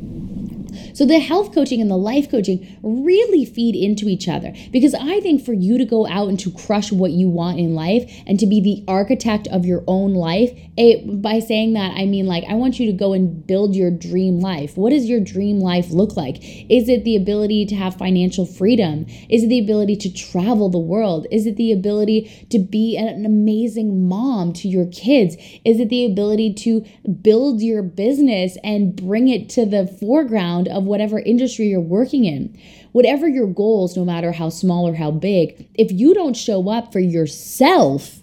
So 0.93 1.05
the 1.05 1.19
health 1.19 1.53
coaching 1.53 1.81
and 1.81 1.89
the 1.89 1.97
life 1.97 2.29
coaching 2.29 2.77
really 2.83 3.45
feed 3.45 3.75
into 3.75 4.07
each 4.07 4.27
other 4.27 4.53
because 4.71 4.93
I 4.93 5.19
think 5.21 5.43
for 5.43 5.53
you 5.53 5.77
to 5.77 5.85
go 5.85 6.07
out 6.07 6.29
and 6.29 6.39
to 6.41 6.51
crush 6.51 6.91
what 6.91 7.11
you 7.11 7.29
want 7.29 7.59
in 7.59 7.75
life 7.75 8.11
and 8.27 8.39
to 8.39 8.45
be 8.45 8.61
the 8.61 8.83
architect 8.91 9.47
of 9.47 9.65
your 9.65 9.83
own 9.87 10.13
life, 10.13 10.51
it, 10.77 11.21
by 11.21 11.39
saying 11.39 11.73
that, 11.73 11.93
I 11.95 12.05
mean 12.05 12.25
like 12.25 12.43
I 12.49 12.53
want 12.55 12.79
you 12.79 12.85
to 12.87 12.93
go 12.93 13.13
and 13.13 13.45
build 13.45 13.75
your 13.75 13.91
dream 13.91 14.39
life. 14.39 14.77
What 14.77 14.91
does 14.91 15.05
your 15.05 15.19
dream 15.19 15.59
life 15.59 15.89
look 15.91 16.15
like? 16.15 16.37
Is 16.69 16.89
it 16.89 17.03
the 17.03 17.15
ability 17.15 17.65
to 17.67 17.75
have 17.75 17.95
financial 17.95 18.45
freedom? 18.45 19.05
Is 19.29 19.43
it 19.43 19.47
the 19.47 19.59
ability 19.59 19.95
to 19.97 20.13
travel 20.13 20.69
the 20.69 20.79
world? 20.79 21.27
Is 21.31 21.45
it 21.45 21.57
the 21.57 21.71
ability 21.71 22.47
to 22.49 22.59
be 22.59 22.97
an 22.97 23.25
amazing 23.25 24.07
mom 24.07 24.53
to 24.53 24.67
your 24.67 24.87
kids? 24.87 25.35
Is 25.63 25.79
it 25.79 25.89
the 25.89 26.05
ability 26.05 26.53
to 26.53 26.85
build 27.21 27.61
your 27.61 27.83
business 27.83 28.57
and 28.63 28.95
bring 28.95 29.27
it 29.27 29.49
to 29.49 29.65
the 29.65 29.87
foreground 29.99 30.64
of 30.67 30.83
whatever 30.83 31.19
industry 31.19 31.67
you're 31.67 31.79
working 31.79 32.25
in. 32.25 32.57
Whatever 32.91 33.27
your 33.27 33.47
goals, 33.47 33.95
no 33.97 34.05
matter 34.05 34.31
how 34.31 34.49
small 34.49 34.87
or 34.87 34.95
how 34.95 35.11
big, 35.11 35.67
if 35.73 35.91
you 35.91 36.13
don't 36.13 36.35
show 36.35 36.69
up 36.69 36.91
for 36.91 36.99
yourself, 36.99 38.21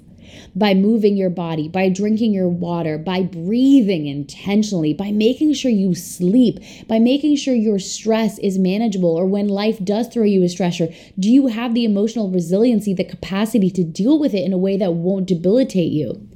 by 0.55 0.75
moving 0.75 1.17
your 1.17 1.31
body, 1.31 1.69
by 1.69 1.89
drinking 1.89 2.33
your 2.33 2.49
water, 2.49 2.99
by 2.99 3.23
breathing 3.23 4.07
intentionally, 4.07 4.93
by 4.93 5.11
making 5.11 5.55
sure 5.55 5.71
you 5.71 5.95
sleep, 5.95 6.59
by 6.89 6.99
making 6.99 7.37
sure 7.37 7.55
your 7.55 7.79
stress 7.79 8.39
is 8.39 8.59
manageable, 8.59 9.11
or 9.11 9.27
when 9.27 9.49
life 9.49 9.83
does 9.83 10.09
throw 10.09 10.25
you 10.25 10.43
a 10.43 10.47
stressor, 10.47 10.95
do 11.19 11.31
you 11.31 11.47
have 11.47 11.75
the 11.75 11.85
emotional 11.85 12.31
resiliency, 12.31 12.93
the 12.93 13.05
capacity 13.05 13.71
to 13.71 13.85
deal 13.85 14.19
with 14.19 14.35
it 14.35 14.45
in 14.45 14.53
a 14.53 14.59
way 14.59 14.77
that 14.77 14.93
won't 14.93 15.27
debilitate 15.27 15.93
you? 15.93 16.29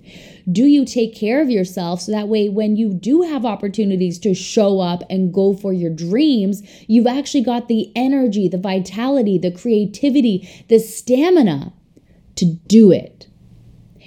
Do 0.50 0.64
you 0.64 0.84
take 0.84 1.14
care 1.14 1.42
of 1.42 1.50
yourself 1.50 2.02
so 2.02 2.12
that 2.12 2.28
way 2.28 2.48
when 2.48 2.76
you 2.76 2.94
do 2.94 3.22
have 3.22 3.44
opportunities 3.44 4.18
to 4.20 4.32
show 4.32 4.80
up 4.80 5.02
and 5.10 5.34
go 5.34 5.54
for 5.54 5.72
your 5.72 5.90
dreams, 5.90 6.62
you've 6.86 7.08
actually 7.08 7.42
got 7.42 7.66
the 7.66 7.90
energy, 7.96 8.48
the 8.48 8.58
vitality, 8.58 9.38
the 9.38 9.50
creativity, 9.50 10.48
the 10.68 10.78
stamina 10.78 11.72
to 12.36 12.44
do 12.68 12.92
it? 12.92 13.26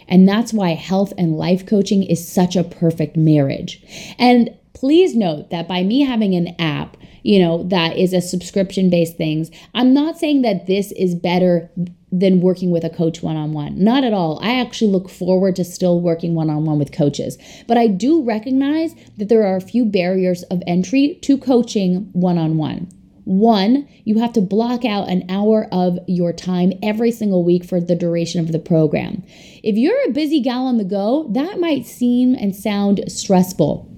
And 0.07 0.27
that's 0.27 0.53
why 0.53 0.71
health 0.71 1.13
and 1.17 1.37
life 1.37 1.65
coaching 1.65 2.03
is 2.03 2.25
such 2.25 2.55
a 2.55 2.63
perfect 2.63 3.17
marriage. 3.17 3.83
And 4.17 4.49
please 4.73 5.15
note 5.15 5.49
that 5.49 5.67
by 5.67 5.83
me 5.83 6.01
having 6.01 6.35
an 6.35 6.55
app, 6.57 6.97
you 7.21 7.39
know, 7.39 7.63
that 7.63 7.97
is 7.97 8.13
a 8.13 8.21
subscription 8.21 8.89
based 8.89 9.17
things, 9.17 9.51
I'm 9.75 9.93
not 9.93 10.17
saying 10.17 10.41
that 10.43 10.67
this 10.67 10.91
is 10.93 11.15
better 11.15 11.69
than 12.11 12.41
working 12.41 12.71
with 12.71 12.83
a 12.83 12.89
coach 12.89 13.21
one 13.21 13.35
on 13.35 13.53
one. 13.53 13.81
Not 13.81 14.03
at 14.03 14.13
all. 14.13 14.39
I 14.41 14.59
actually 14.59 14.91
look 14.91 15.09
forward 15.09 15.55
to 15.57 15.63
still 15.63 16.01
working 16.01 16.35
one 16.35 16.49
on 16.49 16.65
one 16.65 16.79
with 16.79 16.91
coaches. 16.91 17.37
But 17.67 17.77
I 17.77 17.87
do 17.87 18.23
recognize 18.23 18.95
that 19.17 19.29
there 19.29 19.45
are 19.45 19.57
a 19.57 19.61
few 19.61 19.85
barriers 19.85 20.43
of 20.43 20.63
entry 20.65 21.19
to 21.21 21.37
coaching 21.37 22.09
one 22.13 22.37
on 22.37 22.57
one. 22.57 22.89
One, 23.25 23.87
you 24.05 24.17
have 24.19 24.33
to 24.33 24.41
block 24.41 24.85
out 24.85 25.07
an 25.07 25.29
hour 25.29 25.67
of 25.71 25.99
your 26.07 26.33
time 26.33 26.73
every 26.81 27.11
single 27.11 27.43
week 27.43 27.63
for 27.63 27.79
the 27.79 27.95
duration 27.95 28.41
of 28.41 28.51
the 28.51 28.57
program. 28.57 29.23
If 29.61 29.75
you're 29.75 30.03
a 30.07 30.11
busy 30.11 30.39
gal 30.39 30.65
on 30.65 30.77
the 30.77 30.83
go, 30.83 31.27
that 31.33 31.59
might 31.59 31.85
seem 31.85 32.33
and 32.33 32.55
sound 32.55 33.03
stressful 33.07 33.88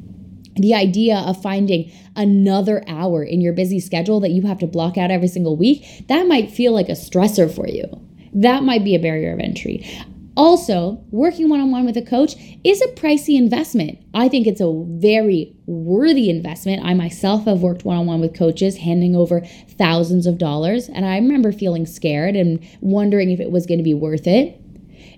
the 0.62 0.74
idea 0.74 1.18
of 1.18 1.42
finding 1.42 1.92
another 2.16 2.84
hour 2.88 3.24
in 3.24 3.42
your 3.42 3.54
busy 3.54 3.80
schedule 3.80 4.20
that 4.20 4.32
you 4.32 4.44
have 4.44 4.60
to 4.60 4.68
block 4.68 4.98
out 4.98 5.12
every 5.12 5.28
single 5.28 5.56
week, 5.56 5.86
that 6.08 6.28
might 6.28 6.52
feel 6.52 6.74
like 6.74 6.90
a 6.90 6.94
stressor 6.94 7.54
for 7.54 7.68
you. 7.68 7.86
That 8.34 8.64
might 8.64 8.84
be 8.84 8.96
a 8.96 9.00
barrier 9.00 9.34
of 9.34 9.40
entry. 9.40 9.86
Also, 10.38 11.04
working 11.12 11.50
one 11.50 11.60
on 11.60 11.72
one 11.72 11.86
with 11.86 11.98
a 11.98 12.02
coach 12.02 12.36
is 12.64 12.82
a 12.82 12.88
pricey 12.88 13.38
investment. 13.38 14.00
I 14.14 14.30
think 14.30 14.48
it's 14.48 14.62
a 14.62 14.86
very 14.88 15.54
worthy 15.66 16.30
investment. 16.30 16.86
I 16.86 16.94
myself 16.94 17.46
have 17.46 17.62
worked 17.62 17.84
one 17.84 17.98
on 17.98 18.06
one 18.06 18.22
with 18.22 18.34
coaches, 18.34 18.78
handing 18.78 19.14
over 19.14 19.42
thousands 19.78 20.26
of 20.26 20.38
dollars, 20.38 20.88
and 20.88 21.06
I 21.06 21.16
remember 21.16 21.52
feeling 21.52 21.86
scared 21.86 22.38
and 22.38 22.66
wondering 22.80 23.30
if 23.30 23.42
it 23.42 23.52
was 23.52 23.66
going 23.66 23.80
to 23.80 23.84
be 23.84 23.94
worth 23.94 24.26
it. 24.26 24.58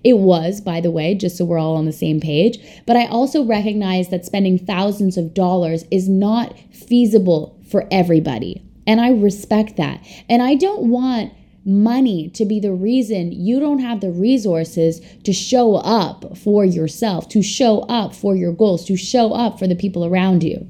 It 0.04 0.18
was, 0.18 0.60
by 0.60 0.82
the 0.82 0.92
way, 0.92 1.16
just 1.16 1.38
so 1.38 1.46
we're 1.46 1.58
all 1.58 1.76
on 1.76 1.86
the 1.86 1.94
same 1.94 2.20
page. 2.20 2.60
But 2.86 2.98
I 2.98 3.06
also 3.08 3.44
recognize 3.44 4.10
that 4.10 4.26
spending 4.26 4.60
thousands 4.60 5.18
of 5.18 5.34
dollars 5.34 5.86
is 5.92 6.10
not 6.10 6.58
feasible 6.72 7.60
for 7.70 7.88
everybody. 7.92 8.62
And 8.86 9.00
I 9.00 9.12
respect 9.12 9.78
that. 9.78 10.06
And 10.30 10.42
I 10.42 10.56
don't 10.56 10.90
want 10.90 11.34
money 11.66 12.30
to 12.30 12.46
be 12.46 12.60
the 12.60 12.74
reason 12.74 13.32
you 13.32 13.60
don't 13.60 13.80
have 13.80 14.02
the 14.02 14.12
resources 14.12 15.00
to 15.24 15.32
show 15.32 15.76
up 15.76 16.38
for 16.38 16.66
yourself, 16.66 17.30
to 17.30 17.42
show 17.42 17.82
up 17.82 18.14
for 18.14 18.36
your 18.36 18.52
goals, 18.52 18.86
to 18.86 18.98
show 18.98 19.34
up 19.34 19.58
for 19.58 19.68
the 19.68 19.76
people 19.76 20.04
around 20.04 20.44
you. 20.44 20.68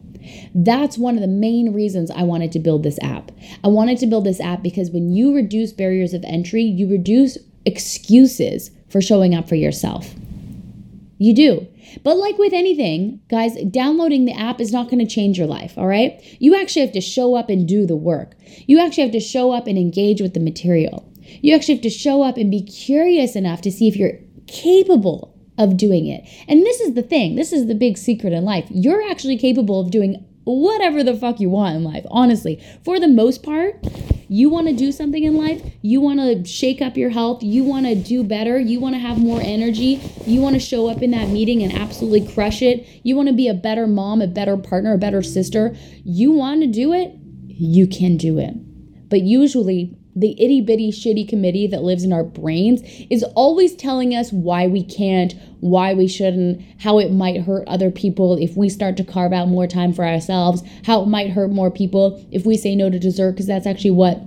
That's 0.53 0.97
one 0.97 1.15
of 1.15 1.21
the 1.21 1.27
main 1.27 1.73
reasons 1.73 2.11
I 2.11 2.23
wanted 2.23 2.51
to 2.53 2.59
build 2.59 2.83
this 2.83 2.99
app. 3.01 3.31
I 3.63 3.67
wanted 3.67 3.97
to 3.99 4.07
build 4.07 4.25
this 4.25 4.39
app 4.39 4.61
because 4.61 4.91
when 4.91 5.11
you 5.11 5.35
reduce 5.35 5.73
barriers 5.73 6.13
of 6.13 6.23
entry, 6.25 6.63
you 6.63 6.89
reduce 6.89 7.37
excuses 7.65 8.71
for 8.93 9.01
showing 9.01 9.35
up 9.35 9.49
for 9.49 9.55
yourself. 9.55 10.13
You 11.17 11.33
do. 11.33 11.67
But 12.03 12.17
like 12.17 12.37
with 12.37 12.53
anything, 12.53 13.21
guys, 13.27 13.55
downloading 13.65 14.25
the 14.25 14.39
app 14.39 14.61
is 14.61 14.71
not 14.71 14.89
going 14.89 15.05
to 15.05 15.13
change 15.13 15.37
your 15.37 15.47
life, 15.47 15.77
all 15.77 15.87
right? 15.87 16.21
You 16.39 16.55
actually 16.55 16.83
have 16.83 16.93
to 16.93 17.01
show 17.01 17.35
up 17.35 17.49
and 17.49 17.67
do 17.67 17.85
the 17.85 17.95
work. 17.95 18.35
You 18.67 18.79
actually 18.79 19.03
have 19.03 19.11
to 19.13 19.19
show 19.19 19.51
up 19.51 19.67
and 19.67 19.77
engage 19.77 20.21
with 20.21 20.33
the 20.33 20.39
material. 20.39 21.11
You 21.41 21.55
actually 21.55 21.75
have 21.75 21.83
to 21.83 21.89
show 21.89 22.23
up 22.23 22.37
and 22.37 22.51
be 22.51 22.61
curious 22.61 23.35
enough 23.35 23.61
to 23.61 23.71
see 23.71 23.87
if 23.87 23.95
you're 23.95 24.19
capable 24.47 25.35
of 25.57 25.77
doing 25.77 26.07
it. 26.07 26.27
And 26.47 26.61
this 26.61 26.79
is 26.79 26.93
the 26.93 27.03
thing, 27.03 27.35
this 27.35 27.51
is 27.51 27.67
the 27.67 27.75
big 27.75 27.97
secret 27.97 28.33
in 28.33 28.43
life. 28.45 28.67
You're 28.69 29.09
actually 29.09 29.37
capable 29.37 29.79
of 29.79 29.91
doing 29.91 30.25
whatever 30.45 31.03
the 31.03 31.15
fuck 31.15 31.39
you 31.39 31.49
want 31.49 31.75
in 31.75 31.83
life, 31.83 32.05
honestly. 32.09 32.63
For 32.83 32.99
the 32.99 33.07
most 33.07 33.43
part, 33.43 33.83
you 34.27 34.49
want 34.49 34.67
to 34.67 34.73
do 34.73 34.91
something 34.91 35.23
in 35.23 35.35
life, 35.35 35.61
you 35.81 36.01
want 36.01 36.19
to 36.19 36.43
shake 36.49 36.81
up 36.81 36.97
your 36.97 37.11
health, 37.11 37.43
you 37.43 37.63
want 37.63 37.85
to 37.85 37.95
do 37.95 38.23
better, 38.23 38.59
you 38.59 38.79
want 38.79 38.95
to 38.95 38.99
have 38.99 39.19
more 39.19 39.39
energy, 39.41 40.01
you 40.25 40.41
want 40.41 40.55
to 40.55 40.59
show 40.59 40.87
up 40.87 41.01
in 41.01 41.11
that 41.11 41.29
meeting 41.29 41.61
and 41.61 41.71
absolutely 41.73 42.33
crush 42.33 42.61
it, 42.61 42.87
you 43.03 43.15
want 43.15 43.27
to 43.27 43.33
be 43.33 43.47
a 43.47 43.53
better 43.53 43.85
mom, 43.85 44.21
a 44.21 44.27
better 44.27 44.57
partner, 44.57 44.93
a 44.93 44.97
better 44.97 45.21
sister, 45.21 45.75
you 46.03 46.31
want 46.31 46.61
to 46.61 46.67
do 46.67 46.93
it, 46.93 47.13
you 47.47 47.85
can 47.85 48.17
do 48.17 48.39
it. 48.39 48.53
But 49.09 49.21
usually, 49.21 49.95
the 50.15 50.31
itty 50.43 50.61
bitty 50.61 50.91
shitty 50.91 51.27
committee 51.27 51.67
that 51.67 51.83
lives 51.83 52.03
in 52.03 52.13
our 52.13 52.23
brains 52.23 52.81
is 53.09 53.23
always 53.35 53.75
telling 53.75 54.13
us 54.13 54.31
why 54.31 54.67
we 54.67 54.83
can't, 54.83 55.33
why 55.59 55.93
we 55.93 56.07
shouldn't, 56.07 56.61
how 56.79 56.99
it 56.99 57.11
might 57.11 57.41
hurt 57.41 57.67
other 57.67 57.89
people 57.89 58.37
if 58.37 58.55
we 58.55 58.69
start 58.69 58.95
to 58.97 59.03
carve 59.03 59.33
out 59.33 59.47
more 59.47 59.67
time 59.67 59.91
for 59.91 60.05
ourselves, 60.05 60.61
how 60.85 61.01
it 61.01 61.07
might 61.07 61.31
hurt 61.31 61.49
more 61.49 61.71
people 61.71 62.23
if 62.31 62.45
we 62.45 62.55
say 62.57 62.75
no 62.75 62.89
to 62.89 62.99
dessert, 62.99 63.31
because 63.31 63.47
that's 63.47 63.67
actually 63.67 63.91
what 63.91 64.21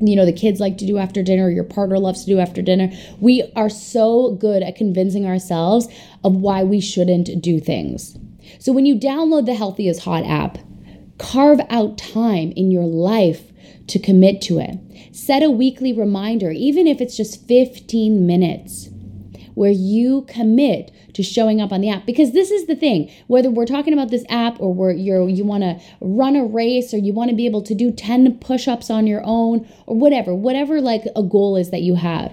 you 0.00 0.14
know 0.14 0.24
the 0.24 0.32
kids 0.32 0.60
like 0.60 0.78
to 0.78 0.86
do 0.86 0.96
after 0.96 1.24
dinner 1.24 1.50
your 1.50 1.64
partner 1.64 1.98
loves 1.98 2.24
to 2.24 2.30
do 2.30 2.38
after 2.38 2.62
dinner. 2.62 2.90
We 3.20 3.50
are 3.56 3.68
so 3.68 4.34
good 4.36 4.62
at 4.62 4.76
convincing 4.76 5.26
ourselves 5.26 5.88
of 6.24 6.36
why 6.36 6.62
we 6.62 6.80
shouldn't 6.80 7.42
do 7.42 7.60
things. 7.60 8.16
So 8.60 8.72
when 8.72 8.86
you 8.86 8.94
download 8.94 9.46
the 9.46 9.54
healthy 9.54 9.88
is 9.88 10.04
hot 10.04 10.24
app 10.24 10.58
carve 11.18 11.60
out 11.68 11.98
time 11.98 12.52
in 12.52 12.70
your 12.70 12.84
life 12.84 13.52
to 13.88 13.98
commit 13.98 14.40
to 14.42 14.58
it. 14.58 14.78
Set 15.14 15.42
a 15.42 15.50
weekly 15.50 15.92
reminder 15.92 16.50
even 16.50 16.86
if 16.86 17.00
it's 17.00 17.16
just 17.16 17.46
15 17.46 18.26
minutes 18.26 18.88
where 19.58 19.72
you 19.72 20.24
commit 20.28 20.92
to 21.14 21.22
showing 21.24 21.60
up 21.60 21.72
on 21.72 21.80
the 21.80 21.90
app. 21.90 22.06
Because 22.06 22.32
this 22.32 22.52
is 22.52 22.66
the 22.66 22.76
thing 22.76 23.10
whether 23.26 23.50
we're 23.50 23.66
talking 23.66 23.92
about 23.92 24.10
this 24.10 24.24
app 24.28 24.60
or 24.60 24.72
where 24.72 24.92
you're 24.92 25.28
you 25.28 25.44
want 25.44 25.64
to 25.64 25.80
run 26.00 26.36
a 26.36 26.44
race 26.44 26.94
or 26.94 26.98
you 26.98 27.12
want 27.12 27.30
to 27.30 27.36
be 27.36 27.44
able 27.44 27.62
to 27.62 27.74
do 27.74 27.90
10 27.90 28.38
push-ups 28.38 28.88
on 28.88 29.08
your 29.08 29.22
own 29.24 29.68
or 29.86 29.96
whatever 29.96 30.32
whatever 30.32 30.80
like 30.80 31.02
a 31.16 31.22
goal 31.24 31.56
is 31.56 31.70
that 31.70 31.82
you 31.82 31.96
have. 31.96 32.32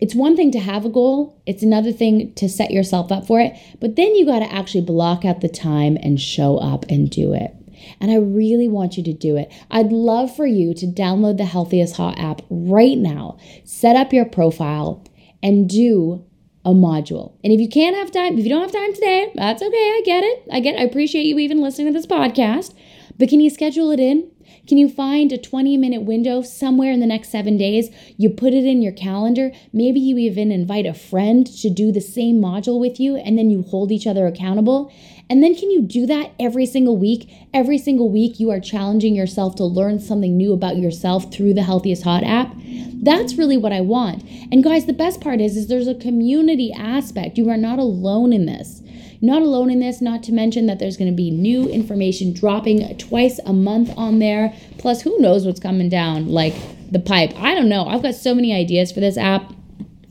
It's 0.00 0.14
one 0.14 0.36
thing 0.36 0.50
to 0.52 0.60
have 0.60 0.84
a 0.84 0.88
goal, 0.88 1.40
it's 1.46 1.62
another 1.62 1.92
thing 1.92 2.32
to 2.34 2.48
set 2.48 2.70
yourself 2.70 3.10
up 3.10 3.26
for 3.26 3.40
it, 3.40 3.56
but 3.80 3.96
then 3.96 4.14
you 4.14 4.26
got 4.26 4.40
to 4.40 4.52
actually 4.52 4.84
block 4.84 5.24
out 5.24 5.40
the 5.40 5.48
time 5.48 5.96
and 6.02 6.20
show 6.20 6.56
up 6.58 6.84
and 6.88 7.10
do 7.10 7.32
it. 7.34 7.54
And 8.00 8.10
I 8.10 8.16
really 8.16 8.68
want 8.68 8.96
you 8.96 9.02
to 9.04 9.12
do 9.12 9.36
it. 9.36 9.52
I'd 9.70 9.92
love 9.92 10.34
for 10.34 10.46
you 10.46 10.74
to 10.74 10.86
download 10.86 11.36
the 11.36 11.44
Healthy 11.44 11.80
is 11.80 11.96
Hot 11.96 12.18
app 12.18 12.42
right 12.50 12.98
now, 12.98 13.38
set 13.64 13.96
up 13.96 14.12
your 14.12 14.24
profile, 14.24 15.04
and 15.42 15.68
do 15.68 16.24
a 16.64 16.70
module. 16.70 17.34
And 17.42 17.52
if 17.52 17.60
you 17.60 17.68
can't 17.68 17.96
have 17.96 18.10
time, 18.10 18.38
if 18.38 18.44
you 18.44 18.50
don't 18.50 18.62
have 18.62 18.72
time 18.72 18.92
today, 18.92 19.32
that's 19.34 19.62
okay. 19.62 19.76
I 19.76 20.02
get 20.04 20.24
it. 20.24 20.48
I 20.52 20.60
get. 20.60 20.78
I 20.78 20.82
appreciate 20.82 21.24
you 21.24 21.38
even 21.38 21.62
listening 21.62 21.86
to 21.86 21.98
this 21.98 22.06
podcast. 22.06 22.74
But 23.18 23.28
can 23.28 23.40
you 23.40 23.50
schedule 23.50 23.90
it 23.90 24.00
in? 24.00 24.30
Can 24.68 24.76
you 24.76 24.90
find 24.90 25.32
a 25.32 25.38
20 25.38 25.78
minute 25.78 26.02
window 26.02 26.42
somewhere 26.42 26.92
in 26.92 27.00
the 27.00 27.06
next 27.06 27.30
seven 27.30 27.56
days? 27.56 27.88
You 28.18 28.28
put 28.28 28.52
it 28.52 28.66
in 28.66 28.82
your 28.82 28.92
calendar. 28.92 29.50
Maybe 29.72 29.98
you 29.98 30.18
even 30.18 30.52
invite 30.52 30.84
a 30.84 30.92
friend 30.92 31.46
to 31.62 31.70
do 31.70 31.90
the 31.90 32.02
same 32.02 32.36
module 32.36 32.78
with 32.78 33.00
you, 33.00 33.16
and 33.16 33.38
then 33.38 33.48
you 33.48 33.62
hold 33.62 33.90
each 33.90 34.06
other 34.06 34.26
accountable. 34.26 34.92
And 35.30 35.42
then 35.42 35.54
can 35.54 35.70
you 35.70 35.82
do 35.82 36.06
that 36.06 36.32
every 36.40 36.64
single 36.64 36.96
week? 36.96 37.30
Every 37.52 37.76
single 37.76 38.10
week, 38.10 38.40
you 38.40 38.50
are 38.50 38.60
challenging 38.60 39.14
yourself 39.14 39.56
to 39.56 39.64
learn 39.64 40.00
something 40.00 40.36
new 40.36 40.52
about 40.54 40.78
yourself 40.78 41.32
through 41.32 41.54
the 41.54 41.62
Healthy 41.62 41.92
is 41.92 42.02
Hot 42.02 42.24
app. 42.24 42.54
That's 43.02 43.34
really 43.34 43.56
what 43.56 43.72
I 43.72 43.80
want. 43.82 44.24
And 44.50 44.64
guys, 44.64 44.86
the 44.86 44.92
best 44.92 45.20
part 45.20 45.40
is, 45.40 45.56
is 45.56 45.68
there's 45.68 45.86
a 45.86 45.94
community 45.94 46.72
aspect. 46.72 47.36
You 47.36 47.50
are 47.50 47.56
not 47.56 47.78
alone 47.78 48.32
in 48.32 48.46
this. 48.46 48.82
Not 49.20 49.42
alone 49.42 49.70
in 49.70 49.80
this, 49.80 50.00
not 50.00 50.22
to 50.24 50.32
mention 50.32 50.66
that 50.66 50.78
there's 50.78 50.96
going 50.96 51.10
to 51.10 51.16
be 51.16 51.30
new 51.30 51.68
information 51.68 52.32
dropping 52.32 52.96
twice 52.98 53.40
a 53.44 53.52
month 53.52 53.90
on 53.96 54.20
there. 54.20 54.54
Plus, 54.78 55.02
who 55.02 55.18
knows 55.18 55.44
what's 55.44 55.60
coming 55.60 55.88
down 55.88 56.28
like 56.28 56.54
the 56.90 57.00
pipe? 57.00 57.32
I 57.36 57.54
don't 57.54 57.68
know. 57.68 57.86
I've 57.86 58.02
got 58.02 58.14
so 58.14 58.34
many 58.34 58.54
ideas 58.54 58.92
for 58.92 59.00
this 59.00 59.18
app. 59.18 59.52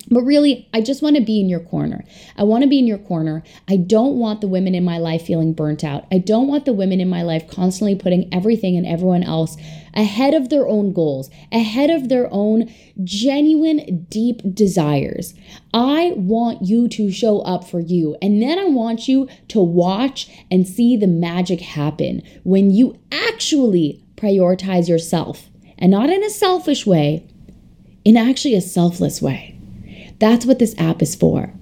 But 0.09 0.23
really, 0.23 0.69
I 0.73 0.81
just 0.81 1.01
want 1.01 1.17
to 1.17 1.21
be 1.21 1.39
in 1.39 1.49
your 1.49 1.59
corner. 1.59 2.05
I 2.37 2.43
want 2.43 2.63
to 2.63 2.69
be 2.69 2.79
in 2.79 2.87
your 2.87 2.97
corner. 2.97 3.43
I 3.67 3.75
don't 3.75 4.17
want 4.17 4.41
the 4.41 4.47
women 4.47 4.73
in 4.73 4.85
my 4.85 4.97
life 4.97 5.23
feeling 5.23 5.53
burnt 5.53 5.83
out. 5.83 6.05
I 6.11 6.17
don't 6.17 6.47
want 6.47 6.65
the 6.65 6.73
women 6.73 7.01
in 7.01 7.09
my 7.09 7.23
life 7.23 7.47
constantly 7.47 7.95
putting 7.95 8.33
everything 8.33 8.77
and 8.77 8.85
everyone 8.85 9.23
else 9.23 9.57
ahead 9.93 10.33
of 10.33 10.49
their 10.49 10.67
own 10.67 10.93
goals, 10.93 11.29
ahead 11.51 11.89
of 11.89 12.07
their 12.07 12.29
own 12.31 12.71
genuine, 13.03 14.05
deep 14.09 14.41
desires. 14.53 15.33
I 15.73 16.13
want 16.15 16.61
you 16.61 16.87
to 16.89 17.11
show 17.11 17.39
up 17.39 17.67
for 17.67 17.79
you. 17.79 18.15
And 18.21 18.41
then 18.41 18.59
I 18.59 18.65
want 18.65 19.07
you 19.07 19.27
to 19.49 19.59
watch 19.59 20.29
and 20.49 20.67
see 20.67 20.95
the 20.95 21.07
magic 21.07 21.59
happen 21.59 22.21
when 22.43 22.71
you 22.71 22.97
actually 23.11 24.03
prioritize 24.15 24.87
yourself 24.87 25.49
and 25.77 25.91
not 25.91 26.09
in 26.09 26.23
a 26.23 26.29
selfish 26.29 26.85
way, 26.85 27.27
in 28.05 28.15
actually 28.15 28.55
a 28.55 28.61
selfless 28.61 29.21
way. 29.21 29.56
That's 30.19 30.45
what 30.45 30.59
this 30.59 30.75
app 30.77 31.01
is 31.01 31.15
for. 31.15 31.53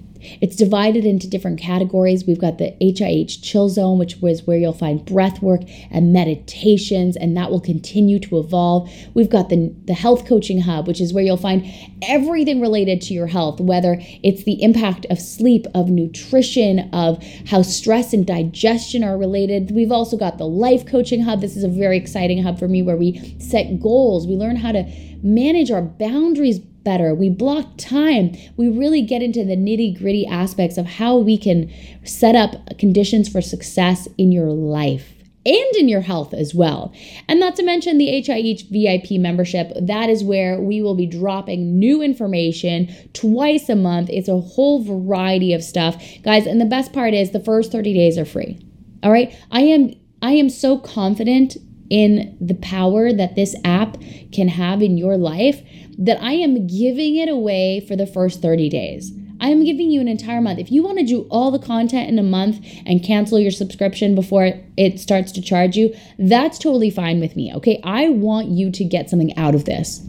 It's 0.41 0.55
divided 0.55 1.05
into 1.05 1.29
different 1.29 1.59
categories. 1.59 2.25
We've 2.25 2.39
got 2.39 2.57
the 2.57 2.75
HIH 2.81 3.41
Chill 3.41 3.69
Zone, 3.69 3.97
which 3.97 4.17
was 4.17 4.45
where 4.45 4.57
you'll 4.57 4.73
find 4.73 5.05
breath 5.05 5.41
work 5.41 5.61
and 5.91 6.13
meditations, 6.13 7.15
and 7.15 7.35
that 7.37 7.51
will 7.51 7.61
continue 7.61 8.19
to 8.19 8.39
evolve. 8.39 8.89
We've 9.13 9.29
got 9.29 9.49
the, 9.49 9.73
the 9.85 9.93
Health 9.93 10.25
Coaching 10.25 10.61
Hub, 10.61 10.87
which 10.87 11.01
is 11.01 11.13
where 11.13 11.23
you'll 11.23 11.37
find 11.37 11.65
everything 12.01 12.61
related 12.61 13.01
to 13.03 13.13
your 13.13 13.27
health, 13.27 13.59
whether 13.59 13.97
it's 14.23 14.43
the 14.43 14.61
impact 14.61 15.05
of 15.09 15.19
sleep, 15.19 15.65
of 15.73 15.89
nutrition, 15.89 16.89
of 16.91 17.23
how 17.47 17.61
stress 17.61 18.13
and 18.13 18.25
digestion 18.25 19.03
are 19.03 19.17
related. 19.17 19.71
We've 19.71 19.91
also 19.91 20.17
got 20.17 20.37
the 20.37 20.47
Life 20.47 20.85
Coaching 20.85 21.21
Hub. 21.21 21.41
This 21.41 21.55
is 21.55 21.63
a 21.63 21.69
very 21.69 21.97
exciting 21.97 22.43
hub 22.43 22.59
for 22.59 22.67
me 22.67 22.81
where 22.81 22.97
we 22.97 23.35
set 23.39 23.79
goals, 23.79 24.27
we 24.27 24.35
learn 24.35 24.55
how 24.55 24.71
to 24.71 24.83
manage 25.21 25.71
our 25.71 25.81
boundaries 25.81 26.59
better. 26.85 27.13
We 27.13 27.29
block 27.29 27.77
time. 27.77 28.37
We 28.55 28.69
really 28.69 29.01
get 29.01 29.21
into 29.21 29.43
the 29.43 29.57
nitty 29.57 29.99
gritty 29.99 30.25
aspects 30.25 30.77
of 30.77 30.85
how 30.85 31.17
we 31.17 31.37
can 31.37 31.69
set 32.05 32.35
up 32.35 32.77
conditions 32.77 33.27
for 33.27 33.41
success 33.41 34.07
in 34.17 34.31
your 34.31 34.47
life 34.47 35.11
and 35.45 35.75
in 35.75 35.87
your 35.87 36.01
health 36.01 36.33
as 36.33 36.55
well. 36.55 36.93
And 37.27 37.39
not 37.39 37.55
to 37.57 37.63
mention 37.63 37.97
the 37.97 38.07
HIH 38.07 38.69
VIP 38.71 39.19
membership, 39.19 39.71
that 39.79 40.09
is 40.09 40.23
where 40.23 40.59
we 40.59 40.81
will 40.81 40.95
be 40.95 41.05
dropping 41.05 41.77
new 41.77 42.01
information 42.01 42.93
twice 43.13 43.69
a 43.69 43.75
month. 43.75 44.09
It's 44.09 44.27
a 44.27 44.39
whole 44.39 44.83
variety 44.83 45.53
of 45.53 45.63
stuff. 45.63 46.01
Guys, 46.23 46.47
and 46.47 46.59
the 46.59 46.65
best 46.65 46.93
part 46.93 47.13
is 47.13 47.31
the 47.31 47.39
first 47.39 47.71
30 47.71 47.93
days 47.93 48.17
are 48.17 48.25
free. 48.25 48.59
All 49.03 49.11
right? 49.11 49.35
I 49.51 49.61
am 49.61 49.93
I 50.21 50.31
am 50.31 50.49
so 50.49 50.79
confident 50.79 51.57
in 51.89 52.35
the 52.41 52.55
power 52.55 53.13
that 53.13 53.35
this 53.35 53.55
app 53.63 53.97
can 54.31 54.47
have 54.47 54.81
in 54.81 54.97
your 54.97 55.17
life 55.17 55.61
that 55.97 56.21
I 56.21 56.33
am 56.33 56.67
giving 56.67 57.15
it 57.15 57.29
away 57.29 57.85
for 57.87 57.95
the 57.95 58.07
first 58.07 58.41
30 58.41 58.69
days. 58.69 59.11
I 59.39 59.49
am 59.49 59.63
giving 59.63 59.91
you 59.91 59.99
an 59.99 60.07
entire 60.07 60.41
month. 60.41 60.59
If 60.59 60.71
you 60.71 60.81
want 60.83 60.97
to 60.99 61.05
do 61.05 61.27
all 61.29 61.51
the 61.51 61.59
content 61.59 62.09
in 62.09 62.17
a 62.17 62.23
month 62.23 62.65
and 62.85 63.03
cancel 63.03 63.39
your 63.39 63.51
subscription 63.51 64.15
before 64.15 64.53
it 64.77 64.99
starts 64.99 65.31
to 65.33 65.41
charge 65.41 65.75
you, 65.75 65.93
that's 66.17 66.57
totally 66.57 66.89
fine 66.89 67.19
with 67.19 67.35
me. 67.35 67.53
Okay. 67.55 67.81
I 67.83 68.09
want 68.09 68.47
you 68.47 68.71
to 68.71 68.83
get 68.83 69.09
something 69.09 69.37
out 69.37 69.53
of 69.53 69.65
this. 69.65 70.01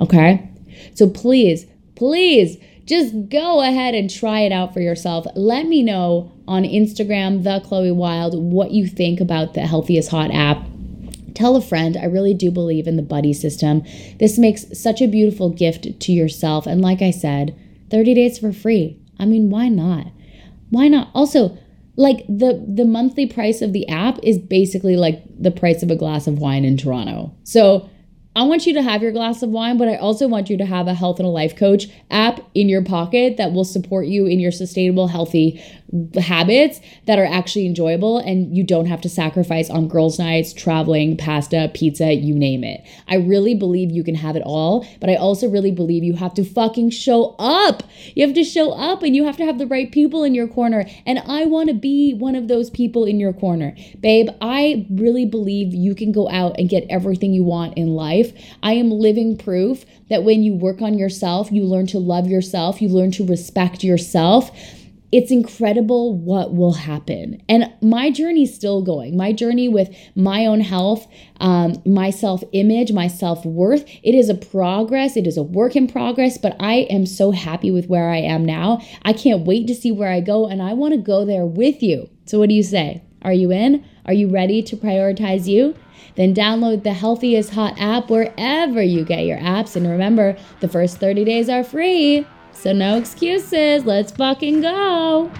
Okay. 0.00 0.48
So 0.94 1.08
please, 1.08 1.66
please 1.96 2.56
just 2.86 3.28
go 3.28 3.60
ahead 3.60 3.94
and 3.94 4.08
try 4.10 4.40
it 4.40 4.52
out 4.52 4.72
for 4.72 4.80
yourself. 4.80 5.26
Let 5.36 5.66
me 5.66 5.82
know 5.82 6.32
on 6.48 6.64
Instagram, 6.64 7.44
the 7.44 7.60
Chloe 7.60 7.92
Wilde, 7.92 8.42
what 8.42 8.72
you 8.72 8.86
think 8.86 9.20
about 9.20 9.54
the 9.54 9.60
Healthy 9.60 9.98
is 9.98 10.08
Hot 10.08 10.30
app 10.32 10.66
Tell 11.42 11.56
a 11.56 11.60
friend. 11.60 11.96
I 11.96 12.04
really 12.04 12.34
do 12.34 12.52
believe 12.52 12.86
in 12.86 12.94
the 12.94 13.02
buddy 13.02 13.32
system. 13.32 13.82
This 14.20 14.38
makes 14.38 14.64
such 14.80 15.02
a 15.02 15.08
beautiful 15.08 15.50
gift 15.50 15.98
to 15.98 16.12
yourself. 16.12 16.68
And 16.68 16.80
like 16.80 17.02
I 17.02 17.10
said, 17.10 17.58
30 17.90 18.14
days 18.14 18.38
for 18.38 18.52
free. 18.52 18.96
I 19.18 19.24
mean, 19.24 19.50
why 19.50 19.68
not? 19.68 20.06
Why 20.70 20.86
not? 20.86 21.10
Also, 21.16 21.58
like 21.96 22.24
the 22.28 22.64
the 22.72 22.84
monthly 22.84 23.26
price 23.26 23.60
of 23.60 23.72
the 23.72 23.88
app 23.88 24.20
is 24.22 24.38
basically 24.38 24.94
like 24.94 25.24
the 25.36 25.50
price 25.50 25.82
of 25.82 25.90
a 25.90 25.96
glass 25.96 26.28
of 26.28 26.38
wine 26.38 26.64
in 26.64 26.76
Toronto. 26.76 27.34
So 27.42 27.90
I 28.34 28.44
want 28.44 28.66
you 28.66 28.72
to 28.74 28.82
have 28.82 29.02
your 29.02 29.12
glass 29.12 29.42
of 29.42 29.50
wine, 29.50 29.76
but 29.76 29.88
I 29.88 29.96
also 29.96 30.26
want 30.26 30.48
you 30.48 30.56
to 30.56 30.64
have 30.64 30.86
a 30.86 30.94
health 30.94 31.18
and 31.18 31.26
a 31.26 31.30
life 31.30 31.54
coach 31.54 31.88
app 32.10 32.40
in 32.54 32.68
your 32.68 32.82
pocket 32.82 33.36
that 33.36 33.52
will 33.52 33.64
support 33.64 34.06
you 34.06 34.26
in 34.26 34.40
your 34.40 34.52
sustainable, 34.52 35.08
healthy 35.08 35.62
habits 36.18 36.80
that 37.06 37.18
are 37.18 37.26
actually 37.26 37.66
enjoyable 37.66 38.16
and 38.18 38.56
you 38.56 38.64
don't 38.64 38.86
have 38.86 39.02
to 39.02 39.08
sacrifice 39.10 39.68
on 39.68 39.88
girls' 39.88 40.18
nights, 40.18 40.54
traveling, 40.54 41.18
pasta, 41.18 41.70
pizza, 41.74 42.14
you 42.14 42.34
name 42.34 42.64
it. 42.64 42.82
I 43.08 43.16
really 43.16 43.54
believe 43.54 43.90
you 43.90 44.02
can 44.02 44.14
have 44.14 44.34
it 44.34 44.42
all, 44.46 44.86
but 45.00 45.10
I 45.10 45.16
also 45.16 45.48
really 45.48 45.70
believe 45.70 46.02
you 46.02 46.14
have 46.14 46.32
to 46.34 46.44
fucking 46.44 46.90
show 46.90 47.36
up. 47.38 47.82
You 48.14 48.26
have 48.26 48.34
to 48.36 48.44
show 48.44 48.72
up 48.72 49.02
and 49.02 49.14
you 49.14 49.24
have 49.24 49.36
to 49.36 49.44
have 49.44 49.58
the 49.58 49.66
right 49.66 49.92
people 49.92 50.24
in 50.24 50.34
your 50.34 50.48
corner. 50.48 50.86
And 51.04 51.18
I 51.18 51.44
want 51.44 51.68
to 51.68 51.74
be 51.74 52.14
one 52.14 52.36
of 52.36 52.48
those 52.48 52.70
people 52.70 53.04
in 53.04 53.20
your 53.20 53.34
corner. 53.34 53.76
Babe, 54.00 54.28
I 54.40 54.86
really 54.90 55.26
believe 55.26 55.74
you 55.74 55.94
can 55.94 56.10
go 56.10 56.30
out 56.30 56.58
and 56.58 56.70
get 56.70 56.86
everything 56.88 57.34
you 57.34 57.44
want 57.44 57.76
in 57.76 57.88
life. 57.88 58.21
I 58.62 58.74
am 58.74 58.90
living 58.90 59.36
proof 59.36 59.84
that 60.10 60.24
when 60.24 60.42
you 60.42 60.54
work 60.54 60.82
on 60.82 60.98
yourself, 60.98 61.50
you 61.50 61.64
learn 61.64 61.86
to 61.88 61.98
love 61.98 62.26
yourself, 62.26 62.82
you 62.82 62.88
learn 62.88 63.10
to 63.12 63.26
respect 63.26 63.82
yourself 63.82 64.50
it's 65.12 65.30
incredible 65.30 66.16
what 66.16 66.54
will 66.54 66.72
happen. 66.72 67.42
And 67.46 67.70
my 67.82 68.10
journey 68.10 68.44
is 68.44 68.54
still 68.54 68.80
going. 68.82 69.14
My 69.14 69.32
journey 69.32 69.68
with 69.68 69.94
my 70.16 70.46
own 70.46 70.62
health, 70.62 71.06
um, 71.38 71.80
my 71.84 72.08
self 72.08 72.42
image, 72.52 72.92
my 72.92 73.08
self 73.08 73.44
worth, 73.44 73.84
it 74.02 74.14
is 74.14 74.30
a 74.30 74.34
progress. 74.34 75.16
It 75.16 75.26
is 75.26 75.36
a 75.36 75.42
work 75.42 75.76
in 75.76 75.86
progress, 75.86 76.38
but 76.38 76.56
I 76.58 76.86
am 76.88 77.04
so 77.04 77.30
happy 77.30 77.70
with 77.70 77.88
where 77.88 78.08
I 78.08 78.18
am 78.18 78.44
now. 78.46 78.80
I 79.02 79.12
can't 79.12 79.44
wait 79.46 79.66
to 79.66 79.74
see 79.74 79.92
where 79.92 80.10
I 80.10 80.20
go, 80.20 80.46
and 80.46 80.62
I 80.62 80.72
want 80.72 80.94
to 80.94 81.00
go 81.00 81.26
there 81.26 81.44
with 81.44 81.82
you. 81.82 82.08
So, 82.24 82.38
what 82.38 82.48
do 82.48 82.54
you 82.54 82.62
say? 82.62 83.02
Are 83.20 83.34
you 83.34 83.52
in? 83.52 83.84
Are 84.04 84.12
you 84.12 84.28
ready 84.28 84.62
to 84.64 84.76
prioritize 84.76 85.46
you? 85.46 85.76
Then 86.16 86.34
download 86.34 86.82
the 86.82 86.92
Healthy 86.92 87.36
is 87.36 87.50
Hot 87.50 87.74
app 87.78 88.10
wherever 88.10 88.82
you 88.82 89.04
get 89.04 89.26
your 89.26 89.38
apps. 89.38 89.76
And 89.76 89.88
remember, 89.88 90.36
the 90.60 90.68
first 90.68 90.98
30 90.98 91.24
days 91.24 91.48
are 91.48 91.62
free. 91.62 92.26
So 92.50 92.72
no 92.72 92.96
excuses. 92.98 93.84
Let's 93.84 94.10
fucking 94.10 94.60
go. 94.60 95.30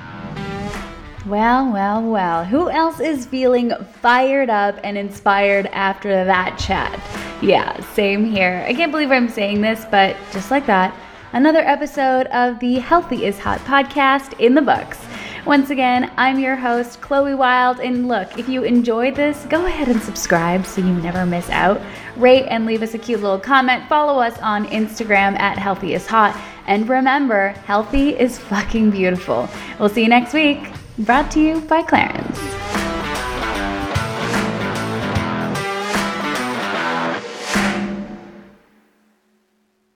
Well, 1.26 1.72
well, 1.72 2.02
well. 2.02 2.44
Who 2.44 2.70
else 2.70 3.00
is 3.00 3.26
feeling 3.26 3.72
fired 4.00 4.48
up 4.48 4.78
and 4.84 4.96
inspired 4.96 5.66
after 5.66 6.24
that 6.24 6.56
chat? 6.56 7.00
Yeah, 7.42 7.80
same 7.94 8.24
here. 8.24 8.64
I 8.66 8.74
can't 8.74 8.92
believe 8.92 9.10
I'm 9.10 9.28
saying 9.28 9.60
this, 9.60 9.84
but 9.90 10.16
just 10.32 10.52
like 10.52 10.66
that, 10.66 10.96
another 11.32 11.60
episode 11.60 12.26
of 12.28 12.60
the 12.60 12.74
Healthy 12.76 13.26
is 13.26 13.38
Hot 13.40 13.58
podcast 13.60 14.38
in 14.40 14.54
the 14.54 14.62
books. 14.62 14.98
Once 15.44 15.70
again, 15.70 16.08
I'm 16.16 16.38
your 16.38 16.54
host, 16.54 17.00
Chloe 17.00 17.34
Wilde. 17.34 17.80
And 17.80 18.06
look, 18.06 18.38
if 18.38 18.48
you 18.48 18.62
enjoyed 18.62 19.16
this, 19.16 19.44
go 19.46 19.66
ahead 19.66 19.88
and 19.88 20.00
subscribe 20.00 20.64
so 20.64 20.80
you 20.80 20.94
never 20.94 21.26
miss 21.26 21.50
out. 21.50 21.80
Rate 22.16 22.46
and 22.46 22.64
leave 22.64 22.80
us 22.80 22.94
a 22.94 22.98
cute 22.98 23.20
little 23.20 23.40
comment. 23.40 23.88
Follow 23.88 24.20
us 24.20 24.38
on 24.38 24.66
Instagram 24.66 25.36
at 25.40 25.58
Healthy 25.58 25.94
is 25.94 26.06
Hot 26.06 26.40
And 26.68 26.88
remember, 26.88 27.48
healthy 27.66 28.10
is 28.10 28.38
fucking 28.38 28.92
beautiful. 28.92 29.48
We'll 29.80 29.88
see 29.88 30.02
you 30.02 30.08
next 30.08 30.32
week. 30.32 30.60
Brought 30.98 31.32
to 31.32 31.40
you 31.40 31.60
by 31.62 31.82
Clarins. 31.82 32.81